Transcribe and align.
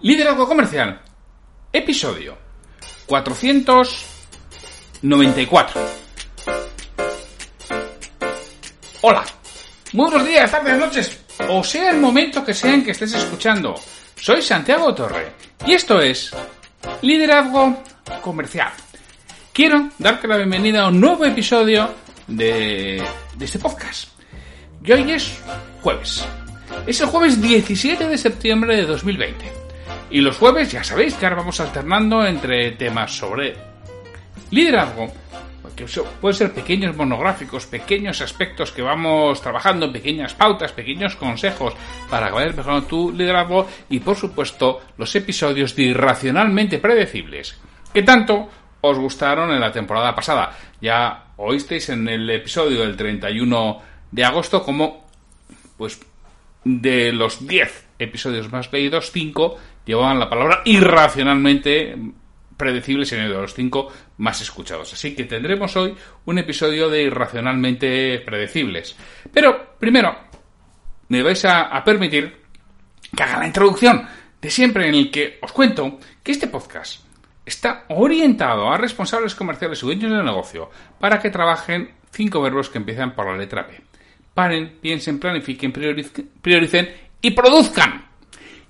Liderazgo 0.00 0.46
comercial. 0.46 1.00
Episodio 1.72 2.38
494. 3.06 5.80
Hola. 9.00 9.24
Muy 9.94 10.10
buenos 10.10 10.28
días, 10.28 10.50
tardes, 10.50 10.78
noches, 10.78 11.18
o 11.48 11.64
sea 11.64 11.90
el 11.90 11.98
momento 11.98 12.44
que 12.44 12.52
sea 12.54 12.74
en 12.74 12.84
que 12.84 12.92
estés 12.92 13.14
escuchando. 13.14 13.74
Soy 14.14 14.40
Santiago 14.40 14.94
Torre 14.94 15.32
y 15.66 15.72
esto 15.72 16.00
es 16.00 16.30
Liderazgo 17.02 17.82
Comercial. 18.22 18.70
Quiero 19.52 19.90
darte 19.98 20.28
la 20.28 20.36
bienvenida 20.36 20.82
a 20.82 20.88
un 20.88 21.00
nuevo 21.00 21.24
episodio 21.24 21.92
de, 22.28 23.02
este 23.40 23.58
podcast. 23.58 24.10
Y 24.84 24.92
hoy 24.92 25.10
es 25.10 25.40
jueves. 25.82 26.24
Es 26.86 27.00
el 27.00 27.08
jueves 27.08 27.42
17 27.42 28.06
de 28.06 28.16
septiembre 28.16 28.76
de 28.76 28.86
2020. 28.86 29.57
Y 30.10 30.20
los 30.20 30.36
jueves 30.38 30.72
ya 30.72 30.82
sabéis 30.82 31.14
que 31.14 31.26
ahora 31.26 31.36
vamos 31.36 31.60
alternando 31.60 32.26
entre 32.26 32.72
temas 32.72 33.14
sobre 33.14 33.54
liderazgo, 34.50 35.12
que 35.76 35.86
pueden 36.20 36.36
ser 36.36 36.52
pequeños 36.52 36.96
monográficos, 36.96 37.66
pequeños 37.66 38.20
aspectos 38.20 38.72
que 38.72 38.82
vamos 38.82 39.40
trabajando, 39.40 39.92
pequeñas 39.92 40.34
pautas, 40.34 40.72
pequeños 40.72 41.14
consejos 41.14 41.74
para 42.10 42.26
acabar 42.26 42.54
mejorando 42.56 42.86
tu 42.86 43.12
liderazgo 43.12 43.68
y 43.88 44.00
por 44.00 44.16
supuesto 44.16 44.80
los 44.96 45.14
episodios 45.14 45.76
de 45.76 45.84
irracionalmente 45.84 46.78
predecibles, 46.78 47.60
que 47.92 48.02
tanto 48.02 48.48
os 48.80 48.98
gustaron 48.98 49.50
en 49.52 49.60
la 49.60 49.70
temporada 49.70 50.14
pasada. 50.14 50.56
Ya 50.80 51.32
oísteis 51.36 51.90
en 51.90 52.08
el 52.08 52.28
episodio 52.30 52.80
del 52.80 52.96
31 52.96 53.82
de 54.10 54.24
agosto 54.24 54.64
como 54.64 55.06
pues 55.76 56.00
de 56.64 57.12
los 57.12 57.46
10 57.46 57.86
episodios 58.00 58.50
más 58.50 58.72
leídos, 58.72 59.10
5 59.12 59.58
llevaban 59.88 60.18
la 60.18 60.28
palabra 60.28 60.60
irracionalmente 60.66 61.96
predecibles 62.58 63.10
en 63.12 63.20
el 63.20 63.30
de 63.30 63.38
los 63.38 63.54
cinco 63.54 63.90
más 64.18 64.38
escuchados. 64.42 64.92
Así 64.92 65.16
que 65.16 65.24
tendremos 65.24 65.74
hoy 65.76 65.94
un 66.26 66.38
episodio 66.38 66.90
de 66.90 67.04
irracionalmente 67.04 68.20
predecibles. 68.20 68.94
Pero 69.32 69.76
primero, 69.78 70.14
me 71.08 71.22
vais 71.22 71.42
a, 71.46 71.82
permitir 71.82 72.36
que 73.16 73.22
haga 73.22 73.38
la 73.38 73.46
introducción 73.46 74.06
de 74.38 74.50
siempre 74.50 74.88
en 74.88 74.94
el 74.94 75.10
que 75.10 75.38
os 75.40 75.52
cuento 75.52 75.98
que 76.22 76.32
este 76.32 76.48
podcast 76.48 77.04
está 77.46 77.86
orientado 77.88 78.70
a 78.70 78.76
responsables 78.76 79.34
comerciales 79.34 79.82
y 79.82 79.86
dueños 79.86 80.12
de 80.12 80.22
negocio 80.22 80.70
para 81.00 81.18
que 81.18 81.30
trabajen 81.30 81.92
cinco 82.10 82.42
verbos 82.42 82.68
que 82.68 82.76
empiezan 82.76 83.14
por 83.14 83.26
la 83.26 83.38
letra 83.38 83.66
P. 83.66 83.80
Paren, 84.34 84.76
piensen, 84.82 85.18
planifiquen, 85.18 85.72
prioricen 85.72 86.94
y 87.22 87.30
produzcan. 87.30 88.06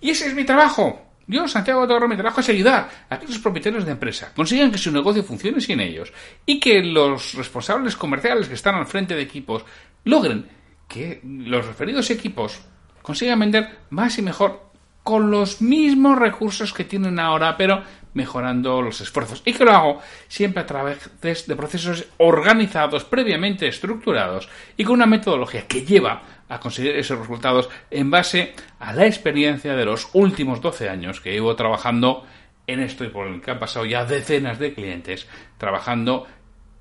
Y 0.00 0.10
ese 0.10 0.28
es 0.28 0.34
mi 0.34 0.44
trabajo. 0.44 1.07
Yo, 1.30 1.46
Santiago 1.46 1.86
Torre, 1.86 2.08
mi 2.08 2.16
trabajo 2.16 2.40
es 2.40 2.48
ayudar 2.48 2.88
a 3.10 3.18
que 3.18 3.26
los 3.26 3.38
propietarios 3.38 3.84
de 3.84 3.92
empresa 3.92 4.32
consigan 4.34 4.72
que 4.72 4.78
su 4.78 4.90
negocio 4.90 5.22
funcione 5.22 5.60
sin 5.60 5.78
ellos 5.78 6.10
y 6.46 6.58
que 6.58 6.82
los 6.82 7.34
responsables 7.34 7.96
comerciales 7.96 8.48
que 8.48 8.54
están 8.54 8.76
al 8.76 8.86
frente 8.86 9.14
de 9.14 9.22
equipos 9.22 9.62
logren 10.04 10.48
que 10.88 11.20
los 11.22 11.66
referidos 11.66 12.10
equipos 12.10 12.62
consigan 13.02 13.40
vender 13.40 13.68
más 13.90 14.16
y 14.16 14.22
mejor 14.22 14.68
con 15.02 15.30
los 15.30 15.60
mismos 15.60 16.18
recursos 16.18 16.72
que 16.72 16.84
tienen 16.84 17.18
ahora, 17.18 17.56
pero 17.56 17.82
mejorando 18.14 18.82
los 18.82 19.00
esfuerzos. 19.00 19.42
Y 19.44 19.52
que 19.52 19.64
lo 19.64 19.72
hago 19.72 20.00
siempre 20.28 20.62
a 20.62 20.66
través 20.66 21.10
de 21.20 21.56
procesos 21.56 22.06
organizados, 22.18 23.04
previamente 23.04 23.68
estructurados 23.68 24.48
y 24.76 24.84
con 24.84 24.94
una 24.94 25.06
metodología 25.06 25.66
que 25.66 25.84
lleva 25.84 26.22
a 26.48 26.60
conseguir 26.60 26.96
esos 26.96 27.18
resultados 27.18 27.68
en 27.90 28.10
base 28.10 28.54
a 28.78 28.92
la 28.92 29.06
experiencia 29.06 29.74
de 29.74 29.84
los 29.84 30.08
últimos 30.12 30.60
12 30.60 30.88
años 30.88 31.20
que 31.20 31.32
llevo 31.32 31.54
trabajando 31.56 32.26
en 32.66 32.80
esto 32.80 33.04
y 33.04 33.08
por 33.08 33.26
el 33.26 33.40
que 33.40 33.50
han 33.50 33.58
pasado 33.58 33.86
ya 33.86 34.04
decenas 34.04 34.58
de 34.58 34.74
clientes 34.74 35.26
trabajando 35.56 36.26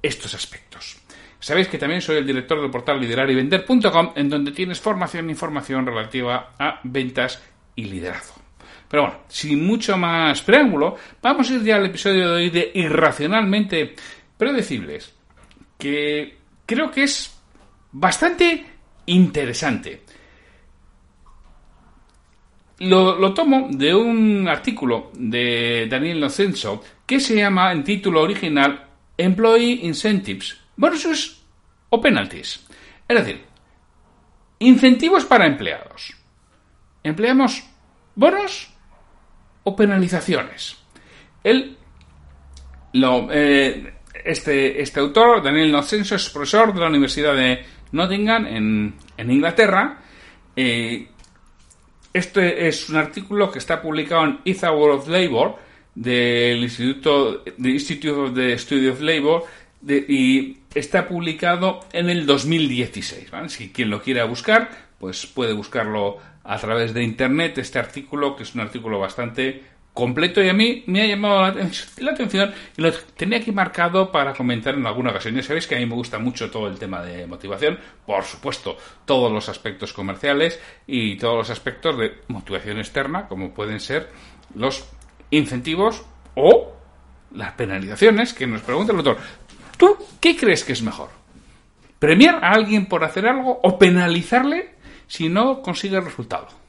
estos 0.01 0.33
aspectos. 0.33 0.97
Sabéis 1.39 1.67
que 1.67 1.77
también 1.77 2.01
soy 2.01 2.17
el 2.17 2.25
director 2.25 2.61
del 2.61 2.71
portal 2.71 2.99
liderarivender.com 2.99 4.13
en 4.15 4.29
donde 4.29 4.51
tienes 4.51 4.79
formación 4.79 5.27
e 5.27 5.31
información 5.31 5.85
relativa 5.85 6.53
a 6.57 6.79
ventas 6.83 7.41
y 7.75 7.85
liderazgo. 7.85 8.35
Pero 8.89 9.03
bueno, 9.03 9.19
sin 9.27 9.65
mucho 9.65 9.97
más 9.97 10.41
preámbulo, 10.41 10.95
vamos 11.21 11.49
a 11.49 11.53
ir 11.53 11.63
ya 11.63 11.75
al 11.75 11.85
episodio 11.85 12.29
de 12.29 12.35
hoy 12.35 12.49
de 12.49 12.71
Irracionalmente 12.73 13.95
Predecibles, 14.37 15.13
que 15.77 16.37
creo 16.65 16.89
que 16.89 17.03
es 17.03 17.37
bastante 17.91 18.65
interesante. 19.07 20.03
Lo, 22.79 23.33
tomo 23.33 23.69
de 23.71 23.95
un 23.95 24.47
artículo 24.47 25.11
de 25.15 25.87
Daniel 25.89 26.19
Nocenso 26.19 26.83
que 27.07 27.19
se 27.19 27.35
llama 27.35 27.71
en 27.71 27.83
título 27.83 28.21
original 28.21 28.87
Employee 29.17 29.79
Incentives 29.83 30.59
versus 30.75 31.41
o 31.89 31.99
Penalties. 31.99 32.67
Es 33.07 33.17
decir, 33.17 33.43
incentivos 34.59 35.25
para 35.25 35.47
empleados. 35.47 36.13
¿Empleamos 37.03 37.63
bonos 38.13 38.69
o 39.63 39.75
penalizaciones? 39.75 40.77
Él, 41.43 41.77
eh, 42.93 43.93
este, 44.23 44.81
este 44.81 44.99
autor, 44.99 45.41
Daniel 45.41 45.71
Nocenso, 45.71 46.15
es 46.15 46.29
profesor 46.29 46.73
de 46.73 46.79
la 46.81 46.89
Universidad 46.89 47.33
de 47.33 47.65
Nottingham, 47.91 48.45
en, 48.45 48.93
en 49.17 49.31
Inglaterra. 49.31 49.99
Eh, 50.55 51.07
este 52.13 52.67
es 52.67 52.89
un 52.89 52.97
artículo 52.97 53.51
que 53.51 53.59
está 53.59 53.81
publicado 53.81 54.23
en 54.25 54.39
Ether 54.45 54.71
World 54.71 55.01
of 55.01 55.07
Labor 55.07 55.55
del 55.93 56.63
Instituto 56.63 57.43
de 57.57 57.69
Institute 57.69 58.09
of 58.09 58.33
the 58.33 58.57
Study 58.57 58.87
of 58.87 59.01
Labor 59.01 59.43
y 59.87 60.57
está 60.73 61.07
publicado 61.07 61.81
en 61.91 62.09
el 62.09 62.25
2016. 62.25 63.29
Si 63.47 63.69
quien 63.69 63.89
lo 63.89 64.01
quiera 64.01 64.25
buscar, 64.25 64.69
pues 64.99 65.25
puede 65.25 65.53
buscarlo 65.53 66.17
a 66.43 66.57
través 66.57 66.93
de 66.93 67.03
internet. 67.03 67.57
Este 67.57 67.79
artículo, 67.79 68.35
que 68.35 68.43
es 68.43 68.55
un 68.55 68.61
artículo 68.61 68.99
bastante 68.99 69.63
completo 69.97 70.43
y 70.43 70.49
a 70.49 70.53
mí 70.53 70.83
me 70.85 71.01
ha 71.01 71.07
llamado 71.07 71.41
la, 71.41 72.11
atención 72.11 72.53
y 72.77 72.81
lo 72.83 72.93
tenía 72.93 73.39
aquí 73.39 73.51
marcado 73.51 74.11
para 74.11 74.31
comentar 74.35 74.75
en 74.75 74.85
alguna 74.85 75.09
ocasión. 75.09 75.33
Ya 75.33 75.41
sabéis 75.41 75.65
que 75.65 75.75
a 75.75 75.79
mí 75.79 75.87
me 75.87 75.95
gusta 75.95 76.19
mucho 76.19 76.51
todo 76.51 76.67
el 76.67 76.77
tema 76.77 77.01
de 77.01 77.25
motivación, 77.25 77.79
por 78.05 78.23
supuesto, 78.23 78.77
todos 79.05 79.31
los 79.31 79.49
aspectos 79.49 79.93
comerciales 79.93 80.59
y 80.85 81.17
todos 81.17 81.35
los 81.37 81.49
aspectos 81.49 81.97
de 81.97 82.11
motivación 82.27 82.77
externa, 82.77 83.27
como 83.27 83.55
pueden 83.55 83.79
ser 83.79 84.11
los 84.53 84.87
incentivos 85.31 86.05
o 86.35 86.73
las 87.31 87.53
penalizaciones, 87.53 88.35
que 88.35 88.45
nos 88.45 88.61
pregunta 88.61 88.91
el 88.91 88.99
autor, 88.99 89.17
¿tú 89.77 89.97
qué 90.21 90.37
crees 90.37 90.63
que 90.63 90.73
es 90.73 90.83
mejor? 90.83 91.09
¿Premiar 91.97 92.45
a 92.45 92.51
alguien 92.51 92.85
por 92.85 93.03
hacer 93.03 93.25
algo 93.25 93.59
o 93.63 93.79
penalizarle 93.79 94.75
si 95.07 95.27
no 95.27 95.63
consigue 95.63 95.97
el 95.97 96.05
resultado? 96.05 96.66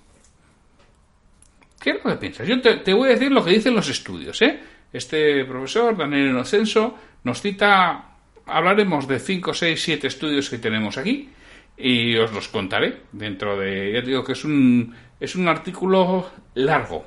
¿Qué 1.78 1.90
es 1.90 2.04
lo 2.04 2.10
que 2.10 2.16
piensas? 2.16 2.46
Yo 2.46 2.60
te, 2.60 2.92
voy 2.92 3.08
a 3.08 3.12
decir 3.12 3.30
lo 3.30 3.44
que 3.44 3.52
dicen 3.52 3.74
los 3.74 3.88
estudios. 3.88 4.40
¿eh? 4.42 4.58
Este 4.92 5.44
profesor, 5.44 5.96
Daniel 5.96 6.30
Inocenso, 6.30 6.96
nos 7.24 7.40
cita, 7.40 8.16
hablaremos 8.46 9.06
de 9.06 9.18
5, 9.18 9.54
6, 9.54 9.82
7 9.82 10.06
estudios 10.06 10.50
que 10.50 10.58
tenemos 10.58 10.98
aquí 10.98 11.28
y 11.76 12.16
os 12.16 12.32
los 12.32 12.48
contaré 12.48 13.02
dentro 13.12 13.56
de, 13.56 13.92
ya 13.92 14.00
digo 14.00 14.24
que 14.24 14.32
es 14.32 14.44
un, 14.44 14.94
es 15.20 15.36
un 15.36 15.46
artículo 15.46 16.30
largo 16.54 17.06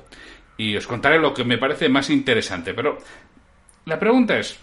y 0.56 0.76
os 0.76 0.86
contaré 0.86 1.18
lo 1.18 1.34
que 1.34 1.44
me 1.44 1.58
parece 1.58 1.88
más 1.88 2.08
interesante. 2.08 2.72
Pero 2.72 2.98
la 3.84 3.98
pregunta 3.98 4.38
es, 4.38 4.58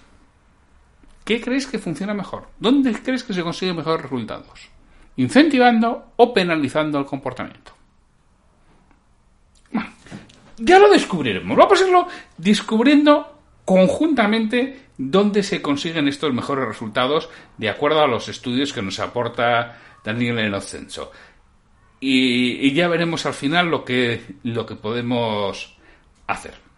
¿qué 1.23 1.39
crees 1.39 1.67
que 1.67 1.77
funciona 1.77 2.15
mejor? 2.15 2.47
¿Dónde 2.59 2.93
crees 2.93 3.23
que 3.23 3.33
se 3.33 3.43
consiguen 3.43 3.75
mejores 3.75 4.01
resultados? 4.01 4.69
¿Incentivando 5.17 6.13
o 6.15 6.33
penalizando 6.33 6.97
el 6.97 7.05
comportamiento? 7.05 7.78
Ya 10.59 10.79
lo 10.79 10.89
descubriremos. 10.89 11.57
Vamos 11.57 11.81
a 11.81 11.85
irlo 11.85 12.07
descubriendo 12.37 13.35
conjuntamente 13.65 14.87
dónde 14.97 15.43
se 15.43 15.61
consiguen 15.61 16.07
estos 16.07 16.33
mejores 16.33 16.67
resultados 16.67 17.29
de 17.57 17.69
acuerdo 17.69 18.01
a 18.01 18.07
los 18.07 18.27
estudios 18.29 18.73
que 18.73 18.81
nos 18.81 18.99
aporta 18.99 19.77
Daniel 20.03 20.39
Inocenso. 20.39 21.11
y, 22.01 22.71
ya 22.73 22.87
veremos 22.87 23.25
al 23.25 23.33
final 23.33 23.69
lo 23.69 23.83
que, 23.83 24.21
lo 24.43 24.65
que 24.65 24.75
podemos 24.75 25.77
hacer. 26.27 26.69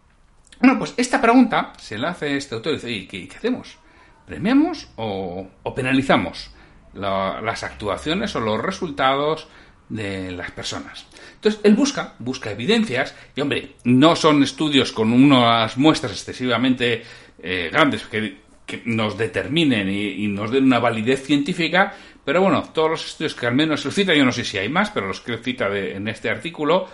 Bueno, 0.62 0.78
pues 0.78 0.94
esta 0.96 1.20
pregunta 1.20 1.74
se 1.80 1.98
la 1.98 2.10
hace 2.10 2.38
este 2.38 2.54
autor 2.54 2.74
y 2.74 2.76
dice, 2.76 2.92
¿y 2.92 3.08
qué, 3.28 3.36
hacemos? 3.36 3.80
¿Premiamos 4.28 4.90
o, 4.96 5.48
penalizamos 5.76 6.52
las 6.94 7.64
actuaciones 7.64 8.36
o 8.36 8.40
los 8.40 8.62
resultados 8.62 9.48
de 9.92 10.32
las 10.32 10.52
personas? 10.52 11.06
Entonces, 11.36 11.62
él 11.64 11.74
busca, 11.76 12.14
busca 12.20 12.52
evidencias, 12.52 13.16
y 13.36 13.42
hombre, 13.42 13.74
no 13.84 14.16
son 14.16 14.44
estudios 14.44 14.92
con 14.92 15.12
unas 15.12 15.78
muestras 15.78 16.12
excesivamente 16.12 17.04
eh, 17.42 17.70
grandes 17.72 18.04
que, 18.04 18.42
nos 18.86 19.18
determinen 19.18 19.90
y, 19.90 20.28
nos 20.30 20.50
den 20.50 20.64
una 20.64 20.80
validez 20.80 21.26
científica, 21.26 21.94
pero 22.24 22.42
bueno, 22.42 22.64
todos 22.74 22.92
los 22.92 23.06
estudios 23.06 23.36
que 23.36 23.48
al 23.48 23.54
menos 23.54 23.84
él 23.86 23.92
cita, 23.92 24.14
yo 24.14 24.24
no 24.24 24.32
sé 24.32 24.46
si 24.46 24.58
hay 24.58 24.70
más, 24.70 24.92
pero 24.92 25.08
los 25.08 25.20
que 25.20 25.38
cita 25.40 25.68
en 25.76 26.08
este 26.08 26.30
artículo, 26.30 26.88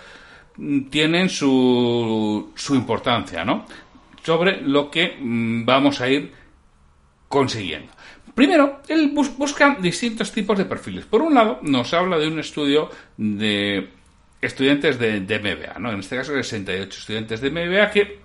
mm, 0.55 0.89
tienen 0.89 1.29
su, 1.29 2.51
su 2.55 2.73
importancia, 2.73 3.45
¿no? 3.45 3.67
Sobre 4.23 4.59
lo 4.61 4.89
que 4.89 5.17
mm, 5.19 5.65
vamos 5.65 6.01
a 6.01 6.09
ir 6.09 6.31
consiguiendo. 7.27 7.91
Primero, 8.37 8.83
él 8.87 9.13
busca 9.15 9.77
distintos 9.81 10.31
tipos 10.31 10.55
de 10.59 10.65
perfiles. 10.65 11.05
Por 11.05 11.23
un 11.23 11.33
lado, 11.33 11.57
nos 11.63 11.91
habla 11.95 12.19
de 12.19 12.27
un 12.27 12.37
estudio 12.37 12.87
de 13.17 13.89
estudiantes 14.39 14.99
de, 14.99 15.39
MBA, 15.39 15.79
¿no? 15.79 15.91
En 15.91 16.01
este 16.01 16.17
caso, 16.17 16.33
68 16.33 16.99
estudiantes 16.99 17.41
de 17.41 17.49
MBA 17.49 17.89
que 17.89 18.19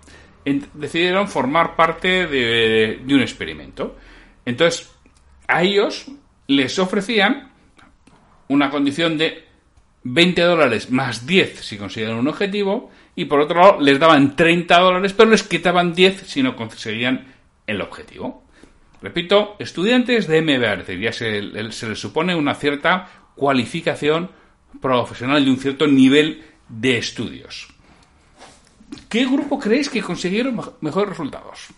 decidieron 0.74 1.28
formar 1.28 1.76
parte 1.76 2.26
de, 2.26 3.00
un 3.06 3.22
experimento. 3.22 3.96
Entonces, 4.44 4.92
a 5.48 5.62
ellos 5.62 6.04
les 6.46 6.78
ofrecían 6.78 7.50
una 8.48 8.68
condición 8.68 9.16
de 9.16 9.46
20 10.02 10.42
dólares 10.42 10.90
más 10.90 11.26
10 11.26 11.64
si 11.64 11.78
conseguían 11.78 12.18
un 12.18 12.28
objetivo 12.28 12.90
y 13.16 13.24
por 13.24 13.40
otro 13.40 13.62
lado 13.62 13.80
les 13.80 13.98
daban 13.98 14.36
30 14.36 14.78
dólares 14.78 15.14
pero 15.14 15.30
les 15.30 15.42
quitaban 15.42 15.94
10 15.94 16.26
si 16.26 16.42
no 16.42 16.54
conseguían 16.54 17.32
el 17.66 17.80
objetivo. 17.80 18.41
Repito, 19.02 19.56
estudiantes 19.58 20.28
de 20.28 20.40
MBA, 20.40 20.84
ya 20.94 21.12
se, 21.12 21.72
se 21.72 21.88
les 21.88 21.98
supone 21.98 22.36
una 22.36 22.54
cierta 22.54 23.08
cualificación 23.34 24.30
profesional 24.80 25.44
y 25.44 25.50
un 25.50 25.58
cierto 25.58 25.88
nivel 25.88 26.44
de 26.68 26.98
estudios. 26.98 27.68
¿Qué 29.08 29.26
grupo 29.26 29.58
creéis 29.58 29.90
que 29.90 30.02
consiguieron 30.02 30.60
mejores 30.80 31.08
resultados? 31.10 31.68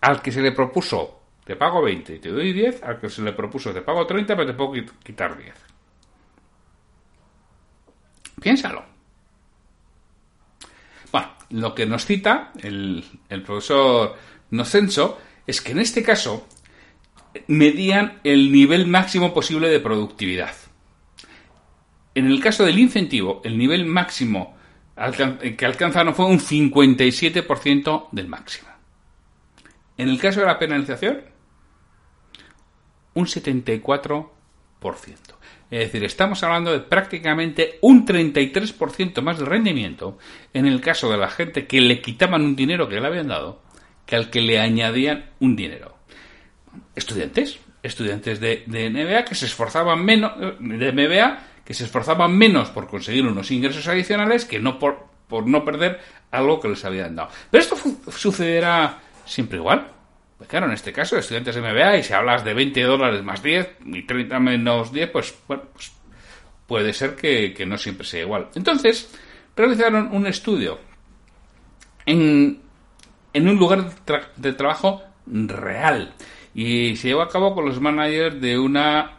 Al 0.00 0.22
que 0.22 0.30
se 0.30 0.40
le 0.40 0.52
propuso 0.52 1.22
te 1.44 1.56
pago 1.56 1.82
20 1.82 2.14
y 2.14 2.18
te 2.20 2.30
doy 2.30 2.52
10, 2.52 2.82
al 2.84 3.00
que 3.00 3.10
se 3.10 3.20
le 3.20 3.32
propuso 3.32 3.72
te 3.72 3.82
pago 3.82 4.06
30 4.06 4.36
pero 4.36 4.46
te 4.46 4.54
puedo 4.54 4.72
quitar 5.02 5.36
10. 5.36 5.54
Piénsalo. 8.40 8.84
Bueno, 11.10 11.28
lo 11.50 11.74
que 11.74 11.84
nos 11.84 12.04
cita 12.06 12.52
el, 12.62 13.04
el 13.28 13.42
profesor 13.42 14.16
Nocenso 14.50 15.18
es 15.46 15.60
que 15.60 15.72
en 15.72 15.78
este 15.78 16.02
caso 16.02 16.46
medían 17.46 18.20
el 18.24 18.52
nivel 18.52 18.86
máximo 18.86 19.34
posible 19.34 19.68
de 19.68 19.80
productividad. 19.80 20.54
En 22.14 22.26
el 22.26 22.40
caso 22.40 22.64
del 22.64 22.78
incentivo, 22.78 23.40
el 23.44 23.58
nivel 23.58 23.86
máximo 23.86 24.56
que 25.56 25.66
alcanzaron 25.66 26.14
fue 26.14 26.26
un 26.26 26.38
57% 26.38 28.08
del 28.12 28.28
máximo. 28.28 28.68
En 29.96 30.08
el 30.08 30.20
caso 30.20 30.40
de 30.40 30.46
la 30.46 30.58
penalización, 30.58 31.22
un 33.14 33.26
74%. 33.26 34.28
Es 35.70 35.78
decir, 35.78 36.04
estamos 36.04 36.42
hablando 36.42 36.70
de 36.70 36.80
prácticamente 36.80 37.78
un 37.80 38.06
33% 38.06 39.22
más 39.22 39.38
de 39.38 39.44
rendimiento 39.44 40.18
en 40.52 40.66
el 40.66 40.80
caso 40.80 41.10
de 41.10 41.16
la 41.16 41.30
gente 41.30 41.66
que 41.66 41.80
le 41.80 42.00
quitaban 42.00 42.42
un 42.42 42.54
dinero 42.54 42.88
que 42.88 43.00
le 43.00 43.06
habían 43.06 43.28
dado 43.28 43.63
que 44.06 44.16
al 44.16 44.30
que 44.30 44.40
le 44.40 44.60
añadían 44.60 45.30
un 45.40 45.56
dinero. 45.56 45.96
Estudiantes, 46.94 47.58
estudiantes 47.82 48.40
de, 48.40 48.64
de 48.66 48.90
MBA 48.90 49.24
que 49.24 49.34
se 49.34 49.46
esforzaban 49.46 50.04
menos, 50.04 50.32
de 50.58 50.92
MBA 50.92 51.38
que 51.64 51.74
se 51.74 51.84
esforzaban 51.84 52.36
menos 52.36 52.70
por 52.70 52.86
conseguir 52.86 53.26
unos 53.26 53.50
ingresos 53.50 53.88
adicionales 53.88 54.44
que 54.44 54.58
no 54.58 54.78
por, 54.78 55.06
por 55.28 55.46
no 55.46 55.64
perder 55.64 56.00
algo 56.30 56.60
que 56.60 56.68
les 56.68 56.84
habían 56.84 57.16
dado. 57.16 57.30
Pero 57.50 57.62
esto 57.62 57.76
sucederá 58.10 59.00
siempre 59.24 59.58
igual. 59.58 59.88
Pues 60.36 60.48
claro, 60.48 60.66
en 60.66 60.72
este 60.72 60.92
caso, 60.92 61.16
estudiantes 61.16 61.54
de 61.54 61.62
MBA, 61.62 61.98
y 61.98 62.02
si 62.02 62.12
hablas 62.12 62.44
de 62.44 62.54
20 62.54 62.82
dólares 62.82 63.22
más 63.22 63.42
10 63.42 63.76
y 63.86 64.02
30 64.02 64.38
menos 64.40 64.92
10, 64.92 65.10
pues, 65.10 65.34
bueno, 65.46 65.62
pues 65.72 65.92
puede 66.66 66.92
ser 66.92 67.14
que, 67.14 67.64
no 67.66 67.78
siempre 67.78 68.06
sea 68.06 68.22
igual. 68.22 68.48
Entonces, 68.54 69.10
realizaron 69.56 70.08
un 70.12 70.26
estudio 70.26 70.80
en, 72.04 72.60
en 73.34 73.48
un 73.48 73.56
lugar 73.56 73.90
de 74.36 74.52
trabajo 74.54 75.02
real 75.26 76.14
y 76.54 76.96
se 76.96 77.08
llevó 77.08 77.22
a 77.22 77.28
cabo 77.28 77.54
con 77.54 77.66
los 77.66 77.80
managers 77.80 78.40
de 78.40 78.58
una 78.58 79.18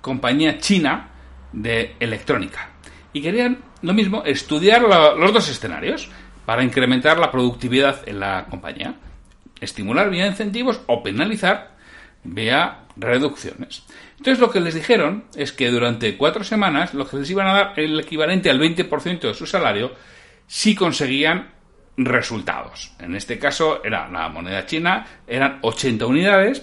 compañía 0.00 0.58
china 0.58 1.10
de 1.52 1.94
electrónica. 2.00 2.70
Y 3.12 3.22
querían 3.22 3.58
lo 3.82 3.94
mismo, 3.94 4.22
estudiar 4.24 4.82
los 4.82 5.32
dos 5.32 5.48
escenarios 5.48 6.08
para 6.44 6.64
incrementar 6.64 7.18
la 7.18 7.30
productividad 7.30 8.08
en 8.08 8.20
la 8.20 8.46
compañía. 8.48 8.94
Estimular 9.60 10.10
vía 10.10 10.26
incentivos 10.26 10.80
o 10.86 11.02
penalizar 11.02 11.76
vía 12.24 12.80
reducciones. 12.96 13.84
Entonces 14.18 14.40
lo 14.40 14.50
que 14.50 14.60
les 14.60 14.74
dijeron 14.74 15.24
es 15.34 15.52
que 15.52 15.70
durante 15.70 16.16
cuatro 16.16 16.44
semanas 16.44 16.94
lo 16.94 17.08
que 17.08 17.16
les 17.16 17.30
iban 17.30 17.46
a 17.46 17.52
dar 17.52 17.72
el 17.76 17.98
equivalente 18.00 18.50
al 18.50 18.60
20% 18.60 19.20
de 19.20 19.34
su 19.34 19.46
salario 19.46 19.92
si 20.46 20.74
conseguían 20.74 21.50
resultados. 21.96 22.92
En 22.98 23.14
este 23.14 23.38
caso 23.38 23.84
era 23.84 24.08
la 24.08 24.28
moneda 24.28 24.66
china, 24.66 25.06
eran 25.26 25.58
80 25.62 26.06
unidades 26.06 26.62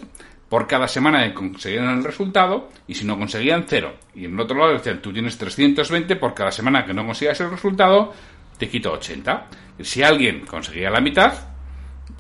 por 0.50 0.68
cada 0.68 0.88
semana 0.88 1.24
que 1.24 1.34
conseguían 1.34 1.98
el 1.98 2.04
resultado 2.04 2.70
y 2.88 2.96
si 2.96 3.06
no 3.06 3.18
conseguían 3.18 3.66
cero. 3.68 3.96
Y 4.16 4.26
en 4.26 4.34
el 4.34 4.40
otro 4.40 4.58
lado 4.58 4.74
decían, 4.74 5.02
tú 5.02 5.14
tienes 5.14 5.38
320 5.38 6.16
por 6.16 6.34
cada 6.34 6.52
semana 6.52 6.86
que 6.86 6.94
no 6.94 7.06
consigas 7.06 7.40
el 7.42 7.52
resultado, 7.52 8.14
te 8.58 8.68
quito 8.68 8.92
80. 8.92 9.48
Si 9.82 10.02
alguien 10.02 10.46
conseguía 10.46 10.90
la 10.90 11.00
mitad, 11.00 11.34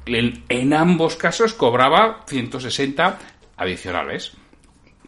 en, 0.05 0.73
ambos 0.73 1.15
casos 1.15 1.53
cobraba 1.53 2.23
160 2.27 3.19
adicionales. 3.57 4.33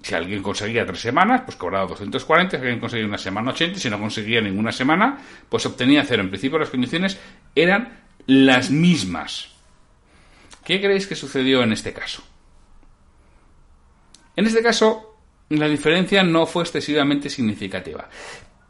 Si 0.02 0.16
alguien 0.16 0.42
conseguía 0.42 0.86
tres 0.86 1.00
semanas, 1.00 1.42
pues 1.46 1.56
cobraba 1.58 1.86
240. 1.88 2.52
Si 2.52 2.56
alguien 2.58 2.80
conseguía 2.80 3.06
una 3.06 3.18
semana, 3.18 3.52
80. 3.52 3.80
Si 3.80 3.90
no 3.90 4.00
conseguía 4.00 4.42
ninguna 4.42 4.72
semana, 4.72 5.18
pues 5.48 5.66
obtenía 5.66 6.04
cero. 6.06 6.24
En 6.24 6.30
principio 6.30 6.58
las 6.58 6.70
condiciones 6.70 7.20
eran 7.56 8.00
las 8.26 8.72
mismas. 8.72 9.50
¿Qué 10.64 10.80
creéis 10.80 11.08
que 11.08 11.16
sucedió 11.16 11.64
en 11.64 11.74
este 11.74 11.94
caso? 11.94 12.24
En 14.36 14.46
este 14.46 14.62
caso, 14.62 15.18
la 15.50 15.68
diferencia 15.68 16.24
no 16.24 16.46
fue 16.46 16.64
excesivamente 16.64 17.30
significativa. 17.30 18.10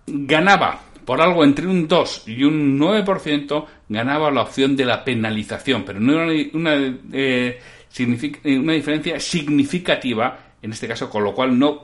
Ganaba 0.08 0.82
por 1.06 1.22
algo 1.22 1.44
entre 1.44 1.68
un 1.68 1.88
2 1.88 2.24
y 2.28 2.44
un 2.44 2.80
9%, 2.80 3.66
ganaba 3.90 4.32
la 4.32 4.42
opción 4.42 4.76
de 4.76 4.86
la 4.86 5.04
penalización, 5.04 5.84
pero 5.84 6.00
no 6.00 6.14
era 6.14 6.50
una, 6.54 6.76
eh, 7.12 7.60
una 8.46 8.74
diferencia 8.74 9.20
significativa 9.20 10.51
en 10.62 10.72
este 10.72 10.88
caso, 10.88 11.10
con 11.10 11.24
lo 11.24 11.34
cual 11.34 11.58
no, 11.58 11.82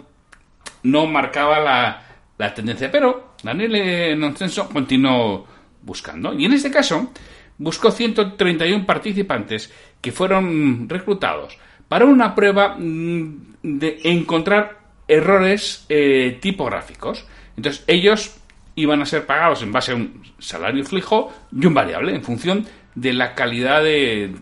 no 0.84 1.08
marcaba 1.08 1.60
la, 1.60 2.04
la 2.38 2.54
tendencia. 2.54 2.92
Pero 2.92 3.34
Daniel 3.44 4.20
Nonsenso 4.20 4.70
continuó 4.70 5.48
buscando. 5.82 6.34
Y 6.34 6.46
en 6.46 6.54
este 6.54 6.72
caso, 6.72 7.12
buscó 7.58 7.92
131 7.92 8.86
participantes 8.86 9.72
que 10.02 10.12
fueron 10.12 10.88
reclutados 10.88 11.58
para 11.88 12.06
una 12.06 12.36
prueba 12.36 12.76
mm, 12.78 13.56
de 13.64 14.00
encontrar 14.04 14.80
errores 15.08 15.86
eh, 15.90 16.38
tipográficos. 16.42 17.26
Entonces 17.56 17.84
ellos 17.88 18.38
iban 18.76 19.02
a 19.02 19.06
ser 19.06 19.26
pagados 19.26 19.64
en 19.64 19.72
base 19.72 19.92
a 19.92 19.96
un 19.96 20.22
salario 20.38 20.84
fijo 20.86 21.34
y 21.52 21.66
un 21.66 21.74
variable 21.74 22.14
en 22.14 22.24
función 22.24 22.66
de 22.94 23.14
la 23.14 23.34
calidad 23.34 23.84
de, 23.84 24.36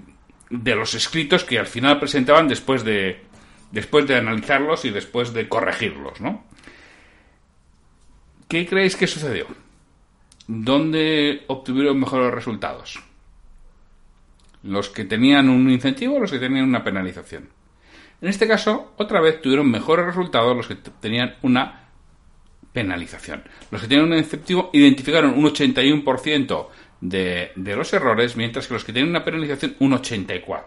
de 0.49 0.75
los 0.75 0.93
escritos 0.93 1.43
que 1.43 1.59
al 1.59 1.67
final 1.67 1.99
presentaban 1.99 2.47
después 2.47 2.83
de, 2.83 3.21
después 3.75 4.07
de 4.07 4.15
analizarlos 4.15 4.85
y 4.85 4.89
después 4.89 5.33
de 5.33 5.49
corregirlos, 5.49 6.21
¿no? 6.21 6.45
¿Qué 8.47 8.65
creéis 8.65 8.95
que 8.95 9.05
sucedió? 9.05 9.47
¿Dónde 10.47 11.43
obtuvieron 11.47 11.99
mejores 11.99 12.33
resultados? 12.33 12.99
los 14.65 14.89
que 14.89 15.05
tenían 15.05 15.47
un 15.49 15.69
incentivo 15.69 16.15
o 16.15 16.19
los 16.19 16.31
que 16.31 16.39
tenían 16.39 16.65
una 16.65 16.83
penalización. 16.83 17.49
En 18.21 18.29
este 18.29 18.47
caso, 18.47 18.93
otra 18.97 19.21
vez 19.21 19.41
tuvieron 19.41 19.69
mejores 19.69 20.07
resultados 20.07 20.57
los 20.57 20.67
que 20.67 20.75
tenían 20.75 21.35
una 21.43 21.89
penalización. 22.73 23.43
Los 23.69 23.81
que 23.81 23.87
tenían 23.87 24.11
un 24.11 24.17
incentivo 24.17 24.71
identificaron 24.73 25.37
un 25.37 25.45
81% 25.45 26.67
de, 27.01 27.51
de 27.55 27.75
los 27.75 27.93
errores, 27.93 28.35
mientras 28.35 28.67
que 28.67 28.73
los 28.73 28.83
que 28.83 28.91
tenían 28.91 29.11
una 29.11 29.23
penalización 29.23 29.75
un 29.79 29.91
84%. 29.91 30.63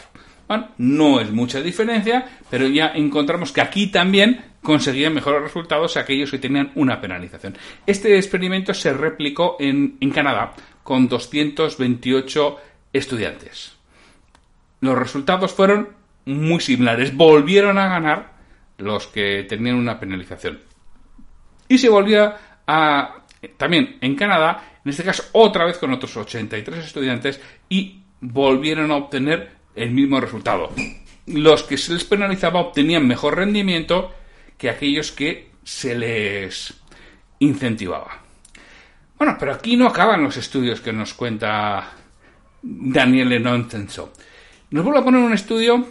No 0.78 1.20
es 1.20 1.30
mucha 1.30 1.60
diferencia, 1.60 2.26
pero 2.48 2.66
ya 2.66 2.92
encontramos 2.94 3.52
que 3.52 3.60
aquí 3.60 3.88
también 3.88 4.40
conseguían 4.62 5.14
mejores 5.14 5.42
resultados 5.42 5.96
aquellos 5.96 6.30
que 6.30 6.38
tenían 6.38 6.72
una 6.74 7.00
penalización. 7.00 7.56
Este 7.86 8.16
experimento 8.16 8.72
se 8.72 8.92
replicó 8.92 9.56
en, 9.60 9.98
en 10.00 10.10
Canadá 10.10 10.54
con 10.82 11.08
228 11.08 12.56
estudiantes. 12.92 13.76
Los 14.80 14.96
resultados 14.96 15.52
fueron 15.52 15.90
muy 16.24 16.60
similares. 16.60 17.14
Volvieron 17.14 17.78
a 17.78 17.88
ganar 17.88 18.32
los 18.78 19.06
que 19.08 19.44
tenían 19.48 19.76
una 19.76 19.98
penalización. 19.98 20.60
Y 21.68 21.78
se 21.78 21.88
volvió 21.88 22.32
a, 22.66 23.24
también 23.56 23.98
en 24.00 24.14
Canadá, 24.14 24.78
en 24.84 24.90
este 24.90 25.04
caso 25.04 25.24
otra 25.32 25.64
vez 25.64 25.78
con 25.78 25.92
otros 25.92 26.16
83 26.16 26.86
estudiantes, 26.86 27.40
y 27.68 28.02
volvieron 28.20 28.90
a 28.90 28.96
obtener 28.96 29.57
el 29.78 29.90
mismo 29.90 30.20
resultado. 30.20 30.70
Los 31.26 31.62
que 31.62 31.78
se 31.78 31.92
les 31.92 32.04
penalizaba 32.04 32.60
obtenían 32.60 33.06
mejor 33.06 33.36
rendimiento 33.36 34.12
que 34.56 34.70
aquellos 34.70 35.12
que 35.12 35.50
se 35.62 35.96
les 35.96 36.74
incentivaba. 37.38 38.22
Bueno, 39.18 39.36
pero 39.38 39.52
aquí 39.52 39.76
no 39.76 39.86
acaban 39.86 40.22
los 40.22 40.36
estudios 40.36 40.80
que 40.80 40.92
nos 40.92 41.14
cuenta 41.14 41.92
Daniel 42.62 43.42
Nontenso. 43.42 44.12
Nos 44.70 44.84
vuelve 44.84 45.00
a 45.00 45.04
poner 45.04 45.20
un 45.20 45.32
estudio 45.32 45.86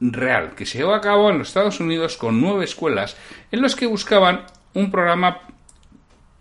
real 0.00 0.54
que 0.54 0.66
se 0.66 0.78
llevó 0.78 0.94
a 0.94 1.00
cabo 1.00 1.30
en 1.30 1.38
los 1.38 1.48
Estados 1.48 1.80
Unidos 1.80 2.16
con 2.16 2.40
nueve 2.40 2.64
escuelas 2.64 3.16
en 3.52 3.60
los 3.60 3.76
que 3.76 3.86
buscaban 3.86 4.46
un 4.72 4.90
programa 4.90 5.40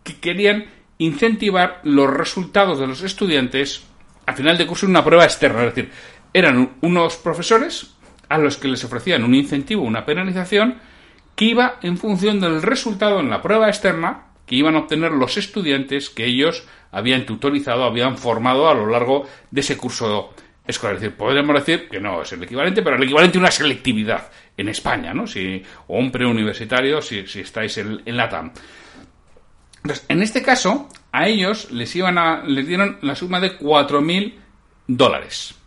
que 0.03 0.17
querían 0.19 0.65
incentivar 0.98 1.81
los 1.84 2.10
resultados 2.10 2.79
de 2.79 2.88
los 2.88 3.01
estudiantes 3.01 3.84
al 4.25 4.36
final 4.36 4.58
de 4.58 4.67
curso 4.67 4.86
en 4.86 4.91
una 4.91 5.03
prueba 5.03 5.25
externa. 5.25 5.65
Es 5.65 5.75
decir, 5.75 5.91
eran 6.33 6.77
unos 6.81 7.15
profesores 7.17 7.95
a 8.29 8.38
los 8.38 8.57
que 8.57 8.67
les 8.67 8.83
ofrecían 8.83 9.24
un 9.24 9.36
incentivo, 9.36 9.83
una 9.83 10.05
penalización, 10.05 10.75
que 11.36 11.45
iba 11.45 11.79
en 11.81 11.98
función 11.98 12.39
del 12.39 12.62
resultado 12.62 13.19
en 13.19 13.29
la 13.29 13.41
prueba 13.41 13.67
externa 13.67 14.25
que 14.45 14.55
iban 14.55 14.75
a 14.75 14.79
obtener 14.79 15.12
los 15.12 15.38
estudiantes 15.38 16.09
que 16.09 16.25
ellos 16.25 16.67
habían 16.91 17.25
tutorizado, 17.25 17.83
habían 17.83 18.17
formado 18.17 18.67
a 18.67 18.74
lo 18.74 18.88
largo 18.88 19.27
de 19.51 19.62
ese 19.62 19.77
curso 19.77 20.33
escolar. 20.65 20.95
Es 20.95 21.01
decir, 21.01 21.15
podríamos 21.15 21.55
decir 21.55 21.88
que 21.88 22.00
no 22.00 22.24
es 22.24 22.31
el 22.33 22.43
equivalente, 22.43 22.81
pero 22.81 22.95
el 22.95 23.03
equivalente 23.03 23.38
a 23.38 23.41
una 23.41 23.51
selectividad 23.51 24.31
en 24.57 24.69
España, 24.69 25.13
¿no? 25.13 25.27
Si, 25.27 25.62
o 25.88 26.00
un 26.00 26.12
preuniversitario 26.12 27.00
si, 27.01 27.27
si 27.27 27.41
estáis 27.41 27.77
en, 27.77 28.01
en 28.03 28.17
la 28.17 28.27
TAM. 28.27 28.51
Entonces, 29.83 30.05
en 30.09 30.21
este 30.24 30.41
caso, 30.41 30.89
a 31.12 31.27
ellos 31.27 31.71
les, 31.71 31.95
iban 31.95 32.17
a, 32.17 32.43
les 32.43 32.67
dieron 32.67 32.98
la 33.01 33.15
suma 33.15 33.39
de 33.39 33.57
4.000 33.57 34.33
dólares. 34.88 35.58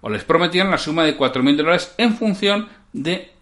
O 0.00 0.08
les 0.08 0.24
prometían 0.24 0.70
la 0.70 0.78
suma 0.78 1.04
de 1.04 1.16
4.000 1.16 1.56
dólares 1.56 1.94
en 1.98 2.14
función 2.16 2.68
de 2.92 3.32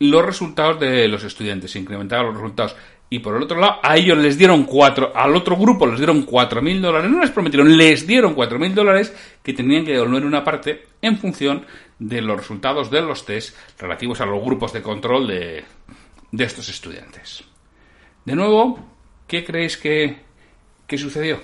los 0.00 0.24
resultados 0.24 0.80
de 0.80 1.08
los 1.08 1.24
estudiantes. 1.24 1.76
Incrementaban 1.76 2.26
los 2.26 2.36
resultados. 2.36 2.76
Y 3.10 3.20
por 3.20 3.36
el 3.36 3.42
otro 3.42 3.58
lado, 3.58 3.76
a 3.82 3.96
ellos 3.96 4.18
les 4.18 4.36
dieron 4.36 4.64
cuatro, 4.64 5.12
al 5.14 5.34
otro 5.34 5.56
grupo 5.56 5.86
les 5.86 5.96
dieron 5.96 6.26
4.000 6.26 6.80
dólares. 6.80 7.10
No 7.10 7.20
les 7.20 7.30
prometieron, 7.30 7.76
les 7.76 8.06
dieron 8.06 8.36
4.000 8.36 8.74
dólares 8.74 9.16
que 9.42 9.54
tenían 9.54 9.84
que 9.84 9.92
devolver 9.92 10.26
una 10.26 10.44
parte 10.44 10.84
en 11.00 11.16
función 11.16 11.64
de 11.98 12.20
los 12.20 12.36
resultados 12.36 12.90
de 12.90 13.00
los 13.00 13.24
test 13.24 13.56
relativos 13.78 14.20
a 14.20 14.26
los 14.26 14.44
grupos 14.44 14.72
de 14.74 14.82
control 14.82 15.26
de, 15.26 15.64
de 16.30 16.44
estos 16.44 16.68
estudiantes. 16.68 17.44
De 18.24 18.36
nuevo, 18.36 18.78
¿qué 19.26 19.42
creéis 19.42 19.78
que, 19.78 20.18
que 20.86 20.98
sucedió 20.98 21.40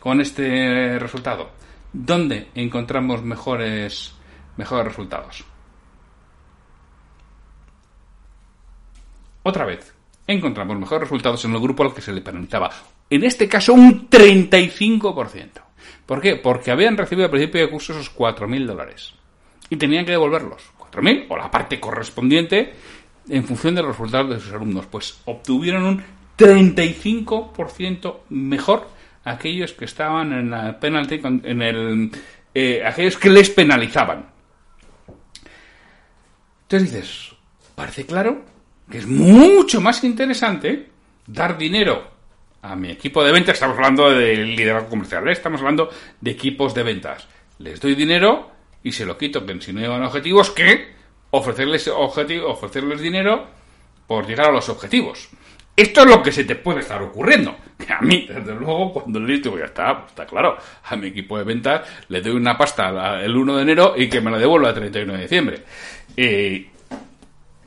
con 0.00 0.20
este 0.20 0.98
resultado? 0.98 1.50
¿Dónde 1.92 2.48
encontramos 2.54 3.22
mejores, 3.22 4.14
mejores 4.56 4.86
resultados? 4.86 5.44
Otra 9.42 9.64
vez, 9.64 9.92
encontramos 10.26 10.78
mejores 10.78 11.08
resultados 11.08 11.44
en 11.44 11.54
el 11.54 11.60
grupo 11.60 11.82
al 11.82 11.94
que 11.94 12.02
se 12.02 12.12
le 12.12 12.20
penalizaba. 12.20 12.70
En 13.08 13.24
este 13.24 13.48
caso, 13.48 13.72
un 13.72 14.08
35%. 14.08 15.48
¿Por 16.06 16.20
qué? 16.20 16.36
Porque 16.36 16.70
habían 16.70 16.96
recibido 16.96 17.24
al 17.24 17.30
principio 17.30 17.60
de 17.62 17.70
curso 17.70 17.92
esos 17.92 18.14
4.000 18.14 18.66
dólares. 18.66 19.14
Y 19.68 19.76
tenían 19.76 20.04
que 20.04 20.12
devolverlos. 20.12 20.62
4.000 20.78 21.26
o 21.28 21.36
la 21.36 21.50
parte 21.50 21.80
correspondiente 21.80 22.74
en 23.28 23.44
función 23.44 23.74
de 23.74 23.82
los 23.82 23.92
resultados 23.92 24.30
de 24.30 24.40
sus 24.40 24.52
alumnos. 24.52 24.86
Pues 24.86 25.20
obtuvieron 25.24 25.84
un 25.84 26.02
35% 26.36 28.16
mejor 28.28 28.88
aquellos 29.30 29.72
que 29.72 29.84
estaban 29.84 30.32
en 30.32 30.50
la 30.50 30.78
penalty, 30.78 31.20
en 31.24 31.62
el, 31.62 32.10
eh, 32.54 32.82
aquellos 32.84 33.16
que 33.16 33.30
les 33.30 33.50
penalizaban. 33.50 34.26
Entonces 36.62 36.92
dices, 36.92 37.32
parece 37.74 38.06
claro 38.06 38.44
que 38.90 38.98
es 38.98 39.06
mucho 39.06 39.80
más 39.80 40.04
interesante 40.04 40.88
dar 41.26 41.56
dinero 41.56 42.10
a 42.62 42.76
mi 42.76 42.90
equipo 42.90 43.24
de 43.24 43.32
ventas. 43.32 43.54
Estamos 43.54 43.76
hablando 43.76 44.10
de 44.10 44.36
liderazgo 44.36 44.88
comercial, 44.88 45.26
¿eh? 45.28 45.32
estamos 45.32 45.60
hablando 45.60 45.90
de 46.20 46.30
equipos 46.30 46.74
de 46.74 46.82
ventas. 46.82 47.28
Les 47.58 47.80
doy 47.80 47.94
dinero 47.94 48.50
y 48.82 48.92
se 48.92 49.04
lo 49.04 49.16
quito, 49.18 49.44
que 49.44 49.60
si 49.60 49.72
no 49.72 49.80
llevan 49.80 50.02
objetivos, 50.02 50.50
que 50.50 50.94
ofrecerles, 51.30 51.88
objetivo, 51.88 52.48
ofrecerles 52.48 53.00
dinero 53.00 53.46
por 54.06 54.26
llegar 54.26 54.48
a 54.48 54.52
los 54.52 54.68
objetivos. 54.68 55.28
Esto 55.76 56.00
es 56.02 56.06
lo 56.06 56.22
que 56.22 56.32
se 56.32 56.44
te 56.44 56.56
puede 56.56 56.80
estar 56.80 57.02
ocurriendo. 57.02 57.56
A 57.88 58.00
mí, 58.02 58.26
desde 58.28 58.54
luego, 58.54 58.92
cuando 58.92 59.20
le 59.20 59.38
digo, 59.38 59.58
ya 59.58 59.66
está, 59.66 60.04
está 60.06 60.26
claro, 60.26 60.56
a 60.84 60.96
mi 60.96 61.08
equipo 61.08 61.38
de 61.38 61.44
ventas 61.44 61.88
le 62.08 62.20
doy 62.20 62.32
una 62.32 62.56
pasta 62.56 63.20
el 63.22 63.36
1 63.36 63.56
de 63.56 63.62
enero 63.62 63.94
y 63.96 64.08
que 64.08 64.20
me 64.20 64.30
la 64.30 64.38
devuelva 64.38 64.68
el 64.68 64.74
31 64.74 65.12
de 65.12 65.22
diciembre. 65.22 65.62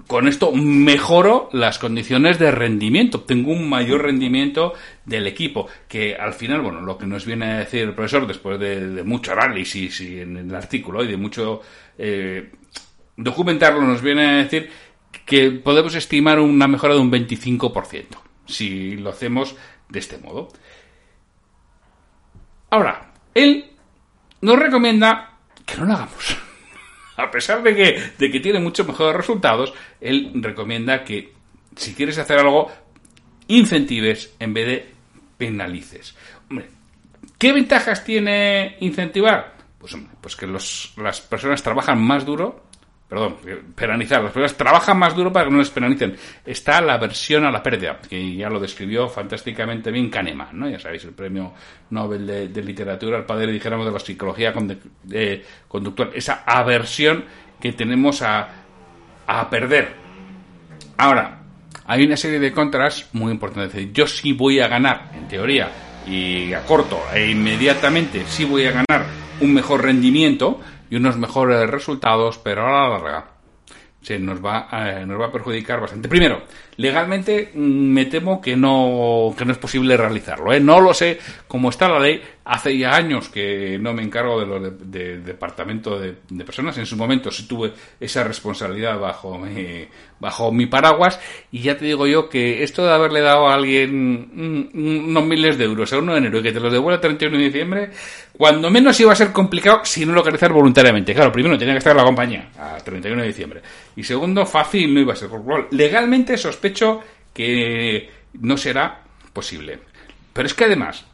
Con 0.07 0.27
esto 0.27 0.51
mejoro 0.51 1.49
las 1.53 1.79
condiciones 1.79 2.37
de 2.37 2.51
rendimiento, 2.51 3.21
tengo 3.21 3.51
un 3.51 3.69
mayor 3.69 4.03
rendimiento 4.03 4.73
del 5.05 5.27
equipo, 5.27 5.67
que 5.87 6.15
al 6.15 6.33
final, 6.33 6.61
bueno, 6.61 6.81
lo 6.81 6.97
que 6.97 7.07
nos 7.07 7.25
viene 7.25 7.45
a 7.45 7.57
decir 7.59 7.81
el 7.81 7.95
profesor 7.95 8.27
después 8.27 8.59
de, 8.59 9.03
mucho 9.03 9.31
análisis 9.31 10.01
y 10.01 10.19
en 10.19 10.37
el 10.37 10.53
artículo 10.53 11.03
y 11.03 11.07
de 11.07 11.17
mucho 11.17 11.61
eh, 11.97 12.51
documentarlo, 13.15 13.81
nos 13.81 14.01
viene 14.01 14.25
a 14.25 14.37
decir 14.43 14.69
que 15.25 15.51
podemos 15.51 15.95
estimar 15.95 16.39
una 16.39 16.67
mejora 16.67 16.95
de 16.95 16.99
un 16.99 17.11
25%, 17.11 18.05
si 18.45 18.97
lo 18.97 19.09
hacemos 19.09 19.55
de 19.93 19.99
este 19.99 20.17
modo. 20.17 20.49
Ahora, 22.71 23.13
él 23.35 23.71
nos 24.41 24.57
recomienda 24.57 25.37
que 25.65 25.77
no 25.77 25.85
lo 25.85 25.93
hagamos 25.93 26.37
a 27.17 27.29
pesar 27.29 27.61
de 27.61 27.75
que, 27.75 28.03
de 28.17 28.31
que 28.31 28.39
tiene 28.39 28.59
muchos 28.59 28.87
mejores 28.87 29.15
resultados, 29.15 29.73
él 30.01 30.31
recomienda 30.33 31.03
que 31.03 31.33
si 31.75 31.93
quieres 31.93 32.17
hacer 32.17 32.39
algo, 32.39 32.71
incentives 33.47 34.33
en 34.39 34.53
vez 34.53 34.67
de 34.67 34.93
penalices. 35.37 36.15
Hombre, 36.49 36.69
¿qué 37.37 37.53
ventajas 37.53 38.03
tiene 38.03 38.77
incentivar? 38.79 39.53
Pues, 39.77 39.93
hombre, 39.93 40.13
pues 40.19 40.35
que 40.35 40.47
las 40.47 41.21
personas 41.21 41.61
trabajan 41.61 42.01
más 42.01 42.25
duro 42.25 42.63
perdón, 43.13 43.35
penalizar. 43.75 44.23
Las 44.23 44.31
personas 44.31 44.57
trabajan 44.57 44.97
más 44.97 45.15
duro 45.15 45.31
para 45.31 45.45
que 45.45 45.51
no 45.51 45.59
les 45.59 45.69
penalicen. 45.69 46.15
Está 46.43 46.81
la 46.81 46.97
versión 46.97 47.45
a 47.45 47.51
la 47.51 47.61
pérdida, 47.61 47.99
que 48.09 48.35
ya 48.35 48.49
lo 48.49 48.59
describió 48.59 49.07
fantásticamente 49.07 49.91
bien 49.91 50.09
Kahneman, 50.09 50.59
¿no? 50.59 50.67
Ya 50.67 50.79
sabéis, 50.79 51.03
el 51.03 51.11
premio 51.11 51.53
Nobel 51.91 52.25
de, 52.51 52.63
literatura, 52.63 53.19
el 53.19 53.25
padre, 53.25 53.51
dijéramos, 53.51 53.85
de 53.85 53.91
la 53.91 53.99
psicología 53.99 54.51
conductual. 55.67 56.09
Esa 56.15 56.43
aversión 56.43 57.25
que 57.61 57.73
tenemos 57.73 58.23
a, 58.23 58.49
a 59.27 59.47
perder. 59.47 59.93
Ahora, 60.97 61.43
hay 61.85 62.05
una 62.05 62.17
serie 62.17 62.39
de 62.39 62.51
contras 62.51 63.09
muy 63.13 63.31
importantes. 63.31 63.93
Yo 63.93 64.07
sí 64.07 64.33
voy 64.33 64.59
a 64.59 64.67
ganar, 64.67 65.11
en 65.13 65.27
teoría, 65.27 65.69
y 66.07 66.51
a 66.51 66.65
corto 66.65 66.99
e 67.13 67.29
inmediatamente 67.29 68.23
sí 68.25 68.43
voy 68.43 68.65
a 68.65 68.71
ganar 68.71 69.05
un 69.39 69.53
mejor 69.53 69.83
rendimiento, 69.83 70.59
y 70.93 70.95
unos 70.95 71.17
mejores 71.17 71.67
resultados, 71.67 72.37
pero 72.37 72.67
a 72.67 72.71
la 72.71 72.89
larga 72.89 73.25
se 73.99 74.19
nos 74.19 74.45
va, 74.45 74.67
a, 74.69 75.03
nos 75.07 75.19
va 75.19 75.25
a 75.25 75.31
perjudicar 75.31 75.81
bastante. 75.81 76.07
Primero, 76.07 76.43
legalmente 76.77 77.51
mm, 77.53 77.59
me 77.59 78.05
temo 78.05 78.41
que 78.41 78.55
no, 78.55 79.33
que 79.37 79.45
no 79.45 79.51
es 79.51 79.57
posible 79.57 79.97
realizarlo. 79.97 80.53
¿eh? 80.53 80.59
No 80.59 80.79
lo 80.79 80.93
sé 80.93 81.19
cómo 81.47 81.69
está 81.69 81.87
la 81.87 81.99
ley. 81.99 82.21
Hace 82.45 82.77
ya 82.77 82.93
años 82.93 83.29
que 83.29 83.77
no 83.79 83.93
me 83.93 84.03
encargo 84.03 84.39
de 84.39 84.45
lo 84.45 84.59
de, 84.59 85.19
departamento 85.19 85.97
de, 85.97 86.13
personas. 86.43 86.77
En 86.77 86.85
su 86.85 86.97
momento 86.97 87.31
sí 87.31 87.47
tuve 87.47 87.71
esa 87.99 88.23
responsabilidad 88.25 88.99
bajo 88.99 89.37
mi, 89.37 89.87
bajo 90.19 90.51
mi 90.51 90.65
paraguas. 90.65 91.19
Y 91.51 91.61
ya 91.61 91.77
te 91.77 91.85
digo 91.85 92.05
yo 92.05 92.27
que 92.27 92.63
esto 92.63 92.85
de 92.85 92.91
haberle 92.91 93.21
dado 93.21 93.47
a 93.47 93.53
alguien 93.53 94.69
unos 94.73 95.25
miles 95.25 95.57
de 95.57 95.63
euros 95.63 95.93
a 95.93 95.99
1 95.99 96.11
de 96.11 96.17
enero 96.17 96.39
y 96.39 96.43
que 96.43 96.51
te 96.51 96.59
los 96.59 96.73
devuelva 96.73 96.95
el 96.95 97.01
31 97.01 97.37
de 97.37 97.43
diciembre, 97.45 97.89
cuando 98.37 98.69
menos 98.69 98.99
iba 98.99 99.13
a 99.13 99.15
ser 99.15 99.31
complicado 99.31 99.81
si 99.83 100.05
no 100.05 100.11
lo 100.11 100.21
quería 100.21 100.35
hacer 100.35 100.51
voluntariamente. 100.51 101.13
Claro, 101.13 101.31
primero 101.31 101.57
tenía 101.57 101.75
que 101.75 101.79
estar 101.79 101.95
la 101.95 102.03
compañía 102.03 102.49
a 102.57 102.77
31 102.77 103.21
de 103.21 103.27
diciembre. 103.27 103.61
Y 103.95 104.03
segundo, 104.03 104.45
fácil 104.45 104.93
no 104.93 104.99
iba 104.99 105.13
a 105.13 105.15
ser. 105.15 105.29
Legalmente 105.71 106.37
sospecho 106.63 107.01
que 107.33 108.09
no 108.39 108.55
será 108.57 109.01
posible. 109.33 109.79
Pero 110.31 110.47
es 110.47 110.53
que 110.53 110.65
además, 110.65 111.05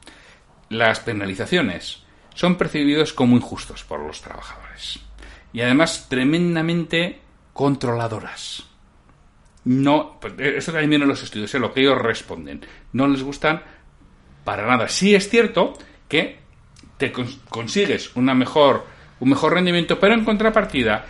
las 0.69 0.99
penalizaciones 0.99 2.03
son 2.35 2.55
percibidos 2.55 3.13
como 3.13 3.35
injustos 3.35 3.83
por 3.83 3.99
los 3.99 4.21
trabajadores. 4.21 4.99
Y 5.51 5.61
además 5.61 6.07
tremendamente 6.07 7.19
controladoras. 7.53 8.63
No, 9.65 10.19
pues, 10.21 10.33
eh, 10.37 10.53
eso 10.57 10.71
también 10.71 10.91
viene 10.91 11.03
en 11.03 11.09
los 11.09 11.23
estudios, 11.23 11.53
es 11.53 11.59
lo 11.59 11.73
que 11.73 11.81
ellos 11.81 11.97
responden. 11.97 12.65
No 12.93 13.07
les 13.07 13.23
gustan 13.23 13.63
para 14.43 14.67
nada. 14.67 14.87
Sí 14.87 15.15
es 15.15 15.29
cierto 15.29 15.73
que 16.07 16.39
te 16.97 17.11
consigues 17.49 18.15
una 18.15 18.35
mejor, 18.35 18.85
un 19.19 19.29
mejor 19.29 19.53
rendimiento, 19.53 19.99
pero 19.99 20.13
en 20.13 20.23
contrapartida 20.23 21.05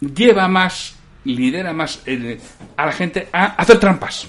lleva 0.00 0.48
más, 0.48 0.99
lidera 1.24 1.72
más 1.72 2.02
a 2.76 2.86
la 2.86 2.92
gente 2.92 3.28
a 3.32 3.46
hacer 3.56 3.78
trampas. 3.78 4.28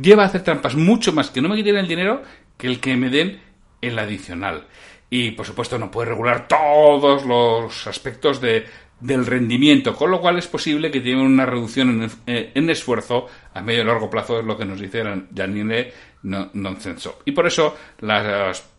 Lleva 0.00 0.22
a 0.22 0.26
hacer 0.26 0.42
trampas 0.42 0.74
mucho 0.74 1.12
más 1.12 1.30
que 1.30 1.40
no 1.40 1.48
me 1.48 1.56
quiten 1.56 1.76
el 1.76 1.88
dinero 1.88 2.22
que 2.56 2.66
el 2.66 2.80
que 2.80 2.96
me 2.96 3.10
den 3.10 3.40
el 3.80 3.98
adicional. 3.98 4.66
Y 5.08 5.32
por 5.32 5.46
supuesto 5.46 5.78
no 5.78 5.90
puede 5.90 6.10
regular 6.10 6.46
todos 6.46 7.24
los 7.24 7.86
aspectos 7.86 8.40
de, 8.40 8.66
del 9.00 9.26
rendimiento, 9.26 9.94
con 9.96 10.10
lo 10.10 10.20
cual 10.20 10.38
es 10.38 10.46
posible 10.46 10.90
que 10.90 11.00
tenga 11.00 11.22
una 11.22 11.46
reducción 11.46 12.02
en, 12.02 12.10
eh, 12.26 12.52
en, 12.54 12.70
esfuerzo 12.70 13.26
a 13.52 13.60
medio 13.60 13.82
y 13.82 13.86
largo 13.86 14.08
plazo, 14.08 14.38
es 14.38 14.44
lo 14.44 14.56
que 14.56 14.64
nos 14.64 14.78
dice 14.78 15.02
Daniele 15.30 15.92
Noncenso. 16.22 17.20
Y 17.24 17.32
por 17.32 17.46
eso 17.46 17.76
las 18.00 18.70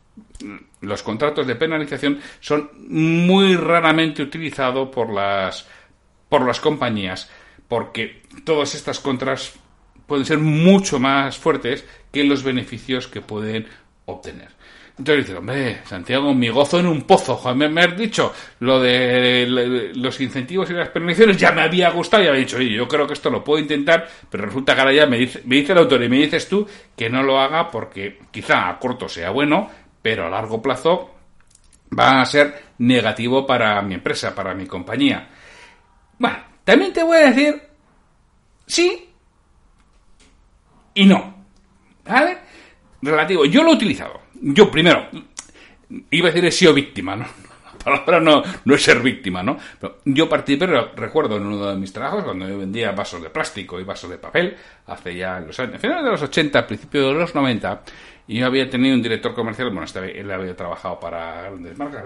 los 0.81 1.03
contratos 1.03 1.47
de 1.47 1.55
penalización 1.55 2.19
son 2.39 2.69
muy 2.89 3.55
raramente 3.55 4.23
utilizados 4.23 4.89
por 4.89 5.11
las, 5.11 5.67
por 6.31 6.47
las 6.47 6.61
compañías, 6.61 7.29
porque 7.67 8.21
todas 8.45 8.73
estas 8.73 9.01
contras 9.01 9.51
pueden 10.07 10.25
ser 10.25 10.37
mucho 10.37 10.97
más 10.97 11.37
fuertes 11.37 11.83
que 12.09 12.23
los 12.23 12.41
beneficios 12.41 13.09
que 13.09 13.19
pueden 13.19 13.67
obtener. 14.05 14.47
Entonces 14.97 15.25
dice, 15.25 15.37
hombre, 15.37 15.81
Santiago, 15.83 16.33
mi 16.33 16.47
gozo 16.47 16.79
en 16.79 16.85
un 16.87 17.01
pozo. 17.01 17.37
Me, 17.53 17.67
me 17.67 17.81
has 17.81 17.97
dicho 17.97 18.33
lo 18.61 18.79
de 18.79 19.91
los 19.93 20.21
incentivos 20.21 20.69
y 20.69 20.73
las 20.73 20.87
penalizaciones, 20.87 21.35
ya 21.35 21.51
me 21.51 21.63
había 21.63 21.89
gustado 21.89 22.23
y 22.23 22.27
había 22.27 22.39
dicho, 22.39 22.55
oye, 22.55 22.71
yo 22.71 22.87
creo 22.87 23.05
que 23.05 23.13
esto 23.13 23.29
lo 23.29 23.43
puedo 23.43 23.59
intentar, 23.59 24.07
pero 24.29 24.45
resulta 24.45 24.73
que 24.73 24.79
ahora 24.79 24.93
ya 24.93 25.05
me 25.07 25.17
dice, 25.17 25.41
me 25.43 25.57
dice 25.57 25.73
el 25.73 25.79
autor 25.79 26.01
y 26.01 26.07
me 26.07 26.15
dices 26.15 26.47
tú 26.47 26.65
que 26.95 27.09
no 27.09 27.23
lo 27.23 27.41
haga 27.41 27.69
porque 27.69 28.19
quizá 28.31 28.69
a 28.69 28.79
corto 28.79 29.09
sea 29.09 29.31
bueno, 29.31 29.69
pero 30.01 30.27
a 30.27 30.29
largo 30.29 30.61
plazo 30.61 31.13
va 31.97 32.21
a 32.21 32.25
ser 32.25 32.55
negativo 32.77 33.45
para 33.45 33.81
mi 33.81 33.95
empresa, 33.95 34.33
para 34.33 34.53
mi 34.53 34.65
compañía. 34.65 35.27
También 36.63 36.93
te 36.93 37.03
voy 37.03 37.17
a 37.17 37.31
decir 37.31 37.61
sí 38.65 39.09
y 40.93 41.05
no. 41.05 41.45
¿Vale? 42.05 42.37
Relativo. 43.01 43.45
Yo 43.45 43.63
lo 43.63 43.71
he 43.71 43.75
utilizado. 43.75 44.21
Yo 44.41 44.69
primero, 44.71 45.07
iba 46.09 46.27
a 46.27 46.31
decir 46.31 46.45
he 46.45 46.51
sido 46.51 46.73
víctima, 46.73 47.15
¿no? 47.15 47.25
La 47.85 48.05
palabra 48.05 48.19
no, 48.19 48.43
no 48.65 48.75
es 48.75 48.83
ser 48.83 49.01
víctima, 49.01 49.41
¿no? 49.41 49.57
Pero 49.79 49.97
yo 50.05 50.29
participé, 50.29 50.67
recuerdo 50.95 51.37
en 51.37 51.47
uno 51.47 51.65
de 51.65 51.75
mis 51.77 51.91
trabajos, 51.91 52.23
cuando 52.23 52.47
yo 52.47 52.59
vendía 52.59 52.91
vasos 52.91 53.23
de 53.23 53.29
plástico 53.31 53.79
y 53.79 53.83
vasos 53.83 54.09
de 54.09 54.17
papel, 54.17 54.55
hace 54.85 55.15
ya 55.15 55.39
los 55.39 55.59
años, 55.59 55.81
finales 55.81 56.03
de 56.03 56.11
los 56.11 56.21
80, 56.21 56.67
principios 56.67 57.07
de 57.07 57.19
los 57.19 57.33
90, 57.33 57.81
y 58.27 58.39
yo 58.39 58.45
había 58.45 58.69
tenido 58.69 58.95
un 58.95 59.01
director 59.01 59.33
comercial, 59.33 59.69
bueno, 59.69 59.85
este, 59.85 60.19
él 60.19 60.29
había 60.29 60.55
trabajado 60.55 60.99
para 60.99 61.41
grandes 61.41 61.77
marcas, 61.77 62.03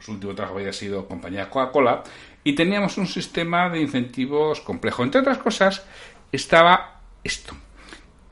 su 0.00 0.12
último 0.12 0.34
trabajo 0.34 0.58
había 0.58 0.72
sido 0.72 1.06
compañía 1.06 1.48
Coca-Cola, 1.48 2.02
y 2.44 2.54
teníamos 2.54 2.98
un 2.98 3.06
sistema 3.06 3.68
de 3.68 3.80
incentivos 3.80 4.60
complejo. 4.60 5.02
Entre 5.02 5.20
otras 5.20 5.38
cosas, 5.38 5.86
estaba 6.32 7.00
esto. 7.22 7.54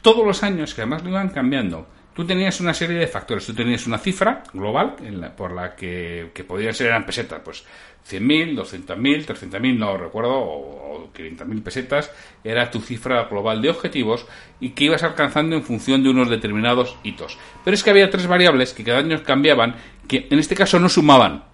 Todos 0.03 0.27
los 0.27 0.43
años, 0.43 0.75
que 0.75 0.83
además 0.83 1.03
lo 1.03 1.11
iban 1.11 1.29
cambiando, 1.31 1.87
tú 2.15 2.25
tenías 2.25 2.61
una 2.61 2.75
serie 2.75 2.99
de 2.99 3.07
factores. 3.07 3.47
Tú 3.47 3.55
tenías 3.55 3.87
una 3.87 3.99
cifra 3.99 4.43
global 4.53 4.97
por 5.37 5.53
la 5.53 5.77
que, 5.77 6.31
que 6.35 6.45
podían 6.45 6.75
ser 6.75 6.89
eran 6.89 7.07
pesetas, 7.07 7.41
pues 7.45 7.65
100.000, 8.11 8.57
200.000, 8.57 9.27
300.000, 9.27 9.79
no 9.79 9.97
recuerdo, 9.97 10.33
o, 10.35 11.11
500.000 11.15 11.63
pesetas, 11.63 12.11
era 12.43 12.71
tu 12.71 12.81
cifra 12.81 13.25
global 13.25 13.63
de 13.63 13.71
objetivos 13.71 14.27
y 14.61 14.71
que 14.71 14.85
ibas 14.85 15.03
alcanzando 15.03 15.57
en 15.57 15.63
función 15.63 16.03
de 16.03 16.11
unos 16.11 16.29
determinados 16.29 16.97
hitos. 17.03 17.39
Pero 17.65 17.75
es 17.75 17.83
que 17.83 17.91
había 17.91 18.11
tres 18.11 18.27
variables 18.27 18.73
que 18.73 18.85
cada 18.85 18.99
año 18.99 19.23
cambiaban, 19.23 19.77
que 20.07 20.27
en 20.31 20.39
este 20.39 20.55
caso 20.55 20.79
no 20.79 20.89
sumaban, 20.89 21.45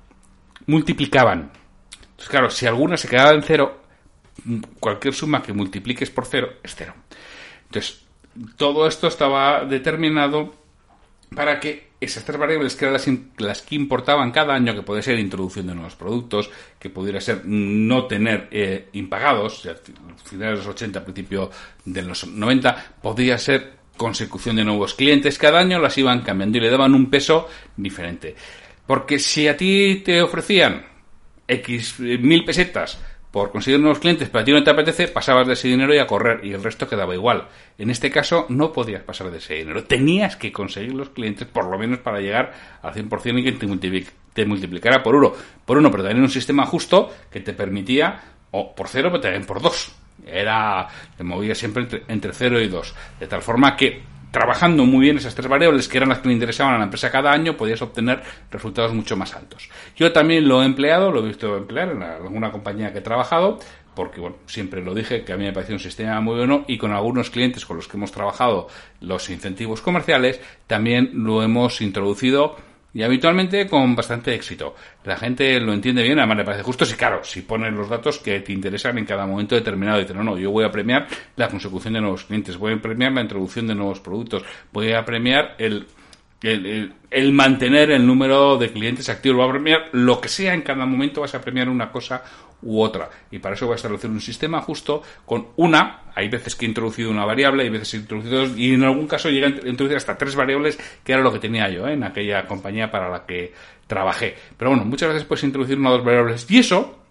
multiplicaban. 0.67 1.51
Entonces, 2.15 2.31
claro, 2.31 2.51
si 2.51 2.67
alguna 2.67 2.97
se 2.97 3.09
quedaba 3.09 3.33
en 3.33 3.43
cero, 3.43 3.83
cualquier 4.79 5.15
suma 5.15 5.43
que 5.43 5.53
multipliques 5.53 6.11
por 6.11 6.27
cero 6.27 6.55
es 6.63 6.75
cero. 6.75 6.95
Entonces, 7.67 8.05
todo 8.57 8.87
esto 8.87 9.09
estaba 9.09 9.65
determinado 9.65 10.55
para 11.35 11.59
que 11.59 11.95
esas 12.01 12.25
tres 12.25 12.39
variables 12.39 12.77
que 12.77 12.85
eran 12.85 13.33
las, 13.39 13.63
que 13.63 13.75
importaban 13.75 14.31
cada 14.31 14.55
año, 14.55 14.75
que 14.75 14.83
puede 14.83 15.03
ser 15.03 15.19
introducción 15.19 15.67
de 15.67 15.75
nuevos 15.75 15.97
productos, 15.97 16.51
que 16.79 16.91
pudiera 16.91 17.21
ser 17.21 17.43
no 17.45 18.07
tener 18.07 18.49
eh, 18.51 18.89
impagados, 18.93 19.69
finales 20.25 20.59
de 20.59 20.65
los 20.65 20.67
80, 20.67 20.99
a 20.99 21.05
principio 21.05 21.51
de 21.85 22.03
los 22.03 22.27
90, 22.27 22.95
podría 23.03 23.39
ser 23.39 23.85
consecución 23.97 24.57
de 24.57 24.65
nuevos 24.65 24.95
clientes, 24.95 25.39
cada 25.39 25.61
año 25.61 25.79
las 25.79 25.97
iban 25.99 26.23
cambiando 26.23 26.59
y 26.59 26.61
le 26.61 26.71
daban 26.71 26.95
un 26.95 27.09
peso 27.09 27.49
diferente. 27.77 28.35
Porque 28.87 29.19
si 29.19 29.49
a 29.49 29.57
ti 29.57 30.03
te 30.05 30.21
ofrecían 30.21 30.94
X 31.49 32.01
mil 32.01 32.45
pesetas 32.45 32.99
por 33.35 33.51
conseguir 33.51 33.81
nuevos 33.81 33.99
clientes, 33.99 34.29
pero 34.29 34.43
a 34.43 34.45
ti 34.45 34.53
no 34.53 34.63
te 34.63 34.71
apetece, 34.71 35.09
pasabas 35.09 35.45
de 35.49 35.55
ese 35.55 35.67
dinero 35.67 35.93
y 35.93 35.99
a 35.99 36.07
correr 36.07 36.45
y 36.45 36.53
el 36.53 36.63
resto 36.63 36.89
quedaba 36.89 37.17
igual. 37.17 37.49
En 37.79 37.91
este 37.91 38.09
caso 38.09 38.47
no 38.49 38.73
podías 38.73 39.03
pasar 39.03 39.33
de 39.33 39.39
ese 39.39 39.55
dinero. 39.55 39.83
Tenías 39.83 40.37
que 40.37 40.53
conseguir 40.53 40.95
los 40.95 41.09
clientes 41.09 41.49
por 41.49 41.69
lo 41.69 41.77
menos 41.77 41.99
para 41.99 42.21
llegar 42.21 42.53
al 42.81 42.95
100% 42.95 43.41
y 43.41 43.43
que 43.43 43.53
te, 44.35 44.47
multiplicara 44.47 45.03
por 45.03 45.17
uno. 45.17 45.33
Por 45.65 45.79
uno, 45.79 45.91
pero 45.91 46.05
también 46.05 46.23
un 46.23 46.31
sistema 46.31 46.65
justo 46.65 47.13
que 47.29 47.41
te 47.41 47.55
permitía, 47.55 48.21
o 48.53 48.73
por 48.73 48.87
cero, 48.87 49.09
pero 49.11 49.23
también 49.23 49.45
por 49.45 49.61
dos. 49.61 49.93
Era, 50.25 50.87
te 51.17 51.25
movía 51.25 51.57
siempre 51.57 51.89
entre 52.07 52.33
cero 52.33 52.61
y 52.61 52.69
dos. 52.69 52.95
De 53.19 53.27
tal 53.27 53.43
forma 53.43 53.75
que 53.75 54.01
trabajando 54.35 54.85
muy 54.85 55.03
bien 55.05 55.17
esas 55.17 55.35
tres 55.35 55.47
variables, 55.47 55.87
que 55.89 55.97
eran 55.97 56.09
las 56.09 56.19
que 56.19 56.27
le 56.27 56.35
interesaban 56.35 56.75
a 56.75 56.79
la 56.79 56.85
empresa 56.85 57.09
cada 57.09 57.31
año, 57.31 57.57
podías 57.57 57.81
obtener 57.83 58.21
resultados 58.51 58.93
mucho 58.93 59.17
más 59.17 59.33
altos. 59.37 59.71
Yo 59.95 60.13
también 60.13 60.49
lo 60.49 60.61
he 60.61 60.67
empleado, 60.67 61.13
lo 61.13 61.21
he 61.21 61.29
visto 61.29 61.57
emplear 61.57 61.91
en 61.91 62.03
alguna 62.03 62.51
compañía 62.51 62.93
que 62.93 62.99
he 62.99 63.01
trabajado, 63.01 63.61
porque 63.95 64.21
bueno, 64.21 64.39
siempre 64.47 64.83
lo 64.83 64.93
dije 64.93 65.23
que 65.25 65.33
a 65.33 65.37
mí 65.37 65.45
me 65.45 65.53
pareció 65.53 65.77
un 65.77 65.81
sistema 65.81 66.21
muy 66.21 66.35
bueno 66.35 66.65
y 66.67 66.79
con 66.79 66.91
algunos 66.91 67.31
clientes 67.31 67.65
con 67.65 67.77
los 67.77 67.87
que 67.87 67.97
hemos 67.97 68.11
trabajado 68.11 68.67
los 69.01 69.31
incentivos 69.31 69.81
comerciales 69.81 70.41
también 70.67 71.13
lo 71.15 71.41
hemos 71.45 71.81
introducido 71.81 72.57
y 72.95 73.03
habitualmente 73.03 73.67
con 73.69 73.97
bastante 73.97 74.35
éxito. 74.35 74.75
La 75.05 75.17
gente 75.17 75.61
lo 75.61 75.73
entiende 75.73 76.03
bien, 76.03 76.19
además 76.19 76.39
le 76.39 76.45
parece 76.45 76.63
justo. 76.63 76.87
Si, 76.87 76.95
claro, 76.95 77.25
si 77.25 77.43
pones 77.43 77.73
los 77.75 77.89
datos 77.89 78.19
que 78.19 78.41
te 78.41 78.53
interesan 78.53 78.97
en 78.99 79.05
cada 79.05 79.27
momento 79.27 79.57
determinado, 79.57 80.01
y 80.01 80.07
no, 80.15 80.23
no, 80.23 80.39
yo 80.39 80.53
voy 80.53 80.65
a 80.65 80.71
premiar 80.71 81.09
la 81.37 81.49
consecución 81.49 81.95
de 81.95 82.01
nuevos 82.01 82.25
clientes, 82.25 82.57
voy 82.57 82.75
a 82.75 82.81
premiar 82.81 83.13
la 83.13 83.23
introducción 83.23 83.67
de 83.67 83.75
nuevos 83.75 84.01
productos, 84.01 84.45
voy 84.73 84.93
a 84.93 85.05
premiar 85.05 85.57
el 85.59 85.87
el, 86.53 87.33
mantener 87.33 87.91
el 87.91 88.07
número 88.07 88.57
de 88.57 88.71
clientes 88.71 89.09
activos. 89.09 89.41
Va 89.41 89.47
a 89.47 89.53
premiar 89.53 89.89
lo 89.93 90.21
que 90.21 90.29
sea 90.29 90.55
en 90.55 90.63
cada 90.63 90.87
momento, 90.87 91.21
vas 91.21 91.35
a 91.35 91.41
premiar 91.41 91.69
una 91.69 91.91
cosa 91.91 92.23
u 92.63 92.81
otra. 92.81 93.09
Y 93.31 93.39
para 93.39 93.55
eso 93.55 93.67
voy 93.67 93.75
a 93.75 93.77
establecer 93.77 94.11
un 94.11 94.21
sistema 94.21 94.61
justo 94.61 95.03
con 95.25 95.49
una. 95.57 96.03
Hay 96.15 96.29
veces 96.29 96.55
que 96.55 96.65
he 96.65 96.69
introducido 96.69 97.11
una 97.11 97.25
variable, 97.25 97.63
hay 97.63 97.71
veces 97.71 97.95
he 97.95 97.97
introducido 97.99 98.41
dos, 98.41 98.59
y 98.59 98.75
en 98.75 98.85
algún 98.85 99.07
caso 99.07 99.31
llega 99.31 99.49
a 99.49 99.51
introducir 99.51 99.97
hasta 99.97 100.17
tres 100.17 100.35
variables, 100.35 100.79
que 101.03 101.13
era 101.13 101.23
lo 101.23 101.33
que 101.33 101.39
tenía 101.39 101.69
yo 101.69 101.87
¿eh? 101.89 101.95
en 101.95 102.05
aquella 102.05 102.47
compañía 102.47 102.91
para 102.91 103.11
la 103.11 103.27
que 103.27 103.53
trabajé. 103.87 104.35
Pero 104.57 104.71
bueno, 104.71 104.85
muchas 104.85 105.11
veces 105.11 105.25
puedes 105.25 105.45
introducir 105.45 105.79
una 105.79 105.91
o 105.91 105.93
dos 105.95 106.05
variables. 106.05 106.47
Y 106.51 106.59
eso 106.59 107.04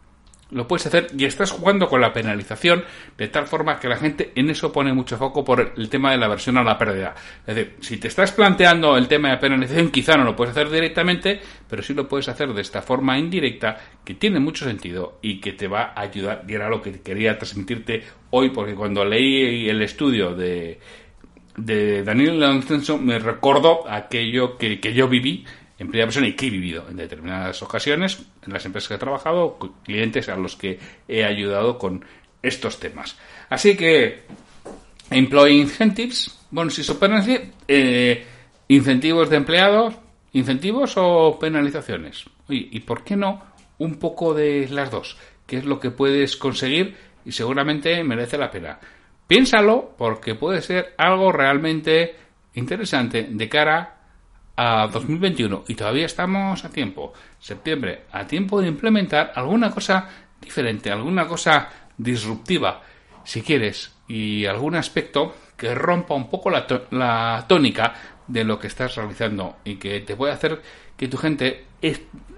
lo 0.54 0.68
puedes 0.68 0.86
hacer 0.86 1.08
y 1.18 1.26
estás 1.26 1.52
jugando 1.52 1.88
con 1.88 2.02
la 2.02 2.14
penalización 2.14 2.84
de 3.18 3.28
tal 3.28 3.48
forma 3.48 3.80
que 3.80 3.88
la 3.88 3.98
gente 3.98 4.32
en 4.36 4.50
eso 4.50 4.72
pone 4.72 4.94
mucho 4.94 5.18
foco 5.18 5.44
por 5.44 5.74
el 5.76 5.90
tema 5.90 6.12
de 6.12 6.18
la 6.18 6.28
versión 6.28 6.58
a 6.58 6.64
la 6.64 6.78
pérdida. 6.78 7.16
Es 7.46 7.56
decir, 7.56 7.76
si 7.82 7.98
te 7.98 8.08
estás 8.08 8.32
planteando 8.32 8.98
el 8.98 9.08
tema 9.08 9.32
de 9.32 9.38
penalización, 9.38 9.90
quizá 9.90 10.16
no 10.16 10.24
lo 10.24 10.36
puedes 10.36 10.52
hacer 10.52 10.70
directamente, 10.70 11.40
pero 11.70 11.82
sí 11.82 11.94
lo 11.94 12.08
puedes 12.08 12.28
hacer 12.30 12.54
de 12.54 12.62
esta 12.62 12.82
forma 12.82 13.18
indirecta 13.18 13.78
que 14.04 14.14
tiene 14.14 14.40
mucho 14.40 14.66
sentido 14.66 15.20
y 15.22 15.40
que 15.40 15.54
te 15.54 15.68
va 15.68 15.94
a 15.96 16.02
ayudar. 16.02 16.44
Y 16.48 16.54
era 16.54 16.70
lo 16.70 16.82
que 16.82 17.02
quería 17.02 17.38
transmitirte 17.38 18.04
hoy, 18.30 18.50
porque 18.50 18.76
cuando 18.76 19.04
leí 19.04 19.70
el 19.70 19.82
estudio 19.82 20.34
de, 20.34 20.80
de 21.58 22.04
Daniel 22.04 22.40
Lancenso 22.40 22.98
me 22.98 23.20
recordó 23.20 23.90
aquello 23.90 24.58
que, 24.58 24.80
que 24.80 24.94
yo 24.94 25.08
viví 25.08 25.46
en 25.84 25.90
primera 25.90 26.08
persona 26.08 26.28
y 26.28 26.34
que 26.34 26.48
he 26.48 26.50
vivido 26.50 26.86
en 26.90 26.96
determinadas 26.96 27.62
ocasiones 27.62 28.24
en 28.46 28.54
las 28.54 28.66
empresas 28.66 28.88
que 28.88 28.96
he 28.96 28.98
trabajado, 28.98 29.58
clientes 29.84 30.30
a 30.30 30.38
los 30.38 30.56
que 30.56 30.80
he 31.08 31.26
ayudado 31.26 31.78
con 31.78 32.06
estos 32.42 32.80
temas. 32.80 33.18
Así 33.50 33.76
que, 33.76 34.24
Employee 35.10 35.58
Incentives, 35.58 36.40
bueno, 36.52 36.72
si 36.72 36.84
son 36.84 36.98
eh, 37.68 38.26
incentivos 38.70 39.30
de 39.30 39.36
empleados, 39.36 39.96
incentivos 40.32 40.94
o 40.96 41.38
penalizaciones. 41.38 42.26
¿y 42.50 42.80
por 42.82 43.04
qué 43.04 43.16
no 43.16 43.42
un 43.80 43.96
poco 43.96 44.34
de 44.34 44.68
las 44.70 44.90
dos? 44.90 45.18
¿Qué 45.46 45.58
es 45.58 45.66
lo 45.66 45.80
que 45.80 45.92
puedes 45.92 46.38
conseguir? 46.38 46.96
Y 47.26 47.32
seguramente 47.32 48.04
merece 48.04 48.38
la 48.38 48.52
pena. 48.52 48.80
Piénsalo 49.28 49.96
porque 49.98 50.36
puede 50.36 50.62
ser 50.62 50.94
algo 50.98 51.32
realmente 51.32 52.16
interesante 52.54 53.28
de 53.30 53.50
cara 53.50 53.93
a 54.56 54.88
2021 54.88 55.66
y 55.68 55.76
todavía 55.76 56.06
estamos 56.06 56.64
a 56.64 56.70
tiempo, 56.70 57.14
septiembre, 57.40 58.04
a 58.12 58.26
tiempo 58.28 58.62
de 58.62 58.68
implementar 58.68 59.32
alguna 59.36 59.72
cosa 59.72 60.08
diferente, 60.40 60.92
alguna 60.92 61.28
cosa 61.28 61.70
disruptiva, 61.98 62.82
si 63.24 63.42
quieres, 63.42 63.96
y 64.08 64.46
algún 64.46 64.76
aspecto 64.76 65.36
que 65.56 65.74
rompa 65.74 66.14
un 66.14 66.30
poco 66.30 66.50
la, 66.50 66.68
la 66.92 67.46
tónica 67.48 67.94
de 68.28 68.44
lo 68.44 68.60
que 68.60 68.68
estás 68.68 68.96
realizando 68.96 69.58
y 69.64 69.76
que 69.76 70.02
te 70.02 70.16
puede 70.16 70.34
hacer 70.34 70.62
que 70.96 71.08
tu 71.08 71.18
gente 71.18 71.66